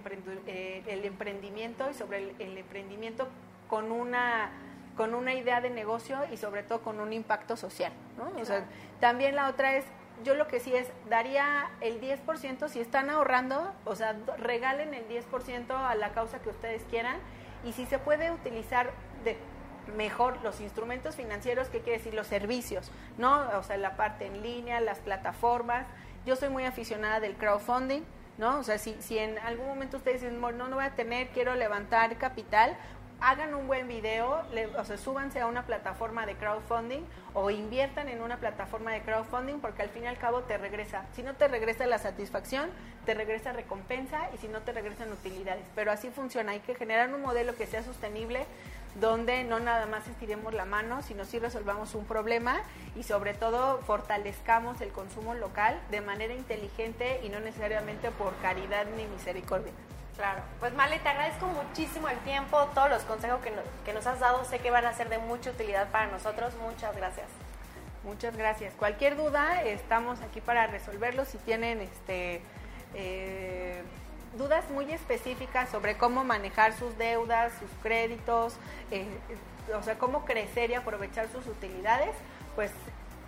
eh, 0.47 0.83
el 0.87 1.05
emprendimiento 1.05 1.89
y 1.89 1.93
sobre 1.93 2.33
el, 2.39 2.57
emprendimiento 2.57 3.27
con 3.67 3.91
una 3.91 4.51
con 4.95 5.13
una 5.15 5.33
idea 5.33 5.61
de 5.61 5.69
negocio 5.69 6.19
y 6.31 6.37
sobre 6.37 6.63
todo 6.63 6.81
con 6.81 6.99
un 6.99 7.13
impacto 7.13 7.55
social. 7.55 7.91
también 8.99 9.35
la 9.35 9.47
otra 9.47 9.77
es, 9.77 9.85
yo 10.23 10.35
lo 10.35 10.47
que 10.47 10.59
sí 10.59 10.75
es, 10.75 10.91
daría 11.09 11.71
el 11.79 12.01
10%, 12.01 12.67
si 12.67 12.81
están 12.81 13.09
ahorrando, 13.09 13.73
o 13.85 13.95
sea, 13.95 14.15
regalen 14.37 14.93
el 14.93 15.07
10% 15.07 15.71
a 15.71 15.95
la 15.95 16.11
causa 16.11 16.39
que 16.39 16.49
ustedes 16.49 16.83
quieran 16.89 17.17
y 17.63 17.71
si 17.71 17.85
se 17.85 17.99
puede 17.99 18.31
utilizar 18.31 18.91
de 19.23 19.37
mejor 19.95 20.41
los 20.43 20.61
instrumentos 20.61 21.15
financieros, 21.15 21.69
¿qué 21.69 21.79
quiere 21.79 21.97
decir? 21.97 22.13
Los 22.13 22.27
servicios, 22.27 22.91
¿no? 23.17 23.49
O 23.57 23.63
sea, 23.63 23.77
la 23.77 23.95
parte 23.95 24.25
en 24.25 24.41
línea, 24.41 24.79
las 24.79 24.99
plataformas, 24.99 25.87
yo 26.25 26.35
soy 26.35 26.49
muy 26.49 26.65
aficionada 26.65 27.19
del 27.19 27.35
crowdfunding, 27.35 28.01
¿no? 28.37 28.59
O 28.59 28.63
sea, 28.63 28.77
si, 28.77 28.95
si 28.99 29.17
en 29.17 29.37
algún 29.39 29.67
momento 29.67 29.97
ustedes 29.97 30.21
dicen, 30.21 30.39
no, 30.39 30.51
no 30.51 30.75
voy 30.75 30.83
a 30.83 30.91
tener, 30.91 31.29
quiero 31.29 31.55
levantar 31.55 32.17
capital, 32.17 32.77
hagan 33.21 33.53
un 33.53 33.67
buen 33.67 33.87
video, 33.87 34.43
o 34.77 34.83
sea, 34.83 34.97
súbanse 34.97 35.39
a 35.39 35.45
una 35.45 35.67
plataforma 35.67 36.25
de 36.25 36.35
crowdfunding 36.35 37.01
o 37.35 37.51
inviertan 37.51 38.09
en 38.09 38.21
una 38.21 38.37
plataforma 38.37 38.91
de 38.91 39.01
crowdfunding 39.01 39.59
porque 39.59 39.83
al 39.83 39.89
fin 39.89 40.05
y 40.05 40.07
al 40.07 40.17
cabo 40.17 40.41
te 40.41 40.57
regresa. 40.57 41.05
Si 41.13 41.21
no 41.21 41.35
te 41.35 41.47
regresa 41.47 41.85
la 41.85 41.99
satisfacción, 41.99 42.71
te 43.05 43.13
regresa 43.13 43.53
recompensa 43.53 44.29
y 44.33 44.37
si 44.37 44.47
no 44.47 44.61
te 44.61 44.71
regresan 44.71 45.11
utilidades. 45.11 45.65
Pero 45.75 45.91
así 45.91 46.09
funciona, 46.09 46.53
hay 46.53 46.61
que 46.61 46.73
generar 46.73 47.13
un 47.13 47.21
modelo 47.21 47.55
que 47.55 47.67
sea 47.67 47.83
sostenible 47.83 48.47
donde 48.95 49.43
no 49.43 49.59
nada 49.59 49.85
más 49.85 50.07
estiremos 50.07 50.53
la 50.53 50.65
mano, 50.65 51.01
sino 51.01 51.25
sí 51.25 51.39
resolvamos 51.39 51.95
un 51.95 52.05
problema 52.05 52.61
y 52.95 53.03
sobre 53.03 53.33
todo 53.33 53.79
fortalezcamos 53.79 54.81
el 54.81 54.89
consumo 54.89 55.33
local 55.33 55.79
de 55.89 56.01
manera 56.01 56.33
inteligente 56.33 57.21
y 57.23 57.29
no 57.29 57.39
necesariamente 57.39 58.11
por 58.11 58.35
caridad 58.37 58.85
ni 58.97 59.05
misericordia. 59.05 59.71
Claro, 60.17 60.41
pues 60.59 60.73
Male, 60.73 60.99
te 60.99 61.09
agradezco 61.09 61.47
muchísimo 61.47 62.09
el 62.09 62.17
tiempo, 62.19 62.65
todos 62.73 62.89
los 62.89 63.03
consejos 63.03 63.41
que 63.41 63.51
nos, 63.51 63.63
que 63.85 63.93
nos 63.93 64.05
has 64.05 64.19
dado, 64.19 64.43
sé 64.45 64.59
que 64.59 64.69
van 64.69 64.85
a 64.85 64.93
ser 64.93 65.09
de 65.09 65.17
mucha 65.17 65.51
utilidad 65.51 65.89
para 65.89 66.07
nosotros, 66.07 66.53
muchas 66.61 66.95
gracias. 66.95 67.27
Muchas 68.03 68.35
gracias. 68.35 68.73
Cualquier 68.73 69.15
duda, 69.15 69.61
estamos 69.63 70.21
aquí 70.21 70.41
para 70.41 70.65
resolverlo. 70.65 71.23
Si 71.23 71.37
tienen 71.37 71.81
este 71.81 72.41
eh, 72.95 73.83
dudas 74.37 74.69
muy 74.69 74.91
específicas 74.91 75.69
sobre 75.69 75.97
cómo 75.97 76.23
manejar 76.23 76.73
sus 76.73 76.97
deudas, 76.97 77.51
sus 77.59 77.69
créditos, 77.81 78.55
eh, 78.91 79.05
o 79.77 79.83
sea, 79.83 79.97
cómo 79.97 80.25
crecer 80.25 80.69
y 80.71 80.75
aprovechar 80.75 81.27
sus 81.29 81.45
utilidades, 81.47 82.15
pues 82.55 82.71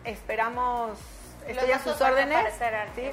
esperamos, 0.03 0.97
estoy 1.47 1.71
a 1.71 1.79
sus 1.79 1.99
órdenes. 2.01 2.45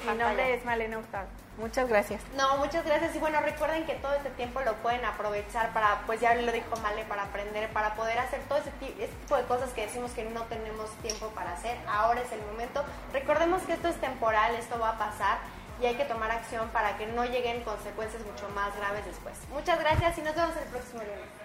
mi 0.06 0.14
nombre 0.14 0.54
es 0.54 0.64
Malena 0.64 0.98
Hurtado. 0.98 1.26
Muchas 1.58 1.90
gracias. 1.90 2.22
No, 2.36 2.56
muchas 2.56 2.86
gracias. 2.86 3.14
Y 3.14 3.18
bueno, 3.18 3.38
recuerden 3.42 3.84
que 3.84 3.94
todo 3.94 4.14
este 4.14 4.30
tiempo 4.30 4.62
lo 4.62 4.74
pueden 4.76 5.04
aprovechar 5.04 5.74
para, 5.74 6.00
pues 6.06 6.18
ya 6.18 6.34
lo 6.34 6.50
dijo 6.52 6.74
Male, 6.82 7.04
para 7.04 7.24
aprender, 7.24 7.68
para 7.70 7.94
poder 7.94 8.18
hacer 8.18 8.40
todo 8.48 8.58
ese 8.58 8.70
tipo 8.70 9.36
de 9.36 9.44
cosas 9.44 9.70
que 9.70 9.82
decimos 9.82 10.12
que 10.12 10.24
no 10.24 10.44
tenemos 10.44 10.90
tiempo 11.02 11.28
para 11.34 11.52
hacer. 11.52 11.76
Ahora 11.86 12.22
es 12.22 12.32
el 12.32 12.40
momento. 12.50 12.82
Recordemos 13.12 13.60
que 13.64 13.74
esto 13.74 13.88
es 13.88 13.96
temporal, 13.96 14.54
esto 14.54 14.78
va 14.78 14.90
a 14.90 14.98
pasar 14.98 15.38
y 15.80 15.86
hay 15.86 15.94
que 15.94 16.04
tomar 16.04 16.30
acción 16.30 16.68
para 16.70 16.96
que 16.98 17.06
no 17.06 17.24
lleguen 17.24 17.62
consecuencias 17.62 18.22
mucho 18.24 18.48
más 18.50 18.76
graves 18.76 19.06
después. 19.06 19.34
Muchas 19.50 19.78
gracias 19.80 20.18
y 20.18 20.22
nos 20.22 20.34
vemos 20.34 20.56
el 20.56 20.68
próximo 20.68 21.02
lunes. 21.02 21.39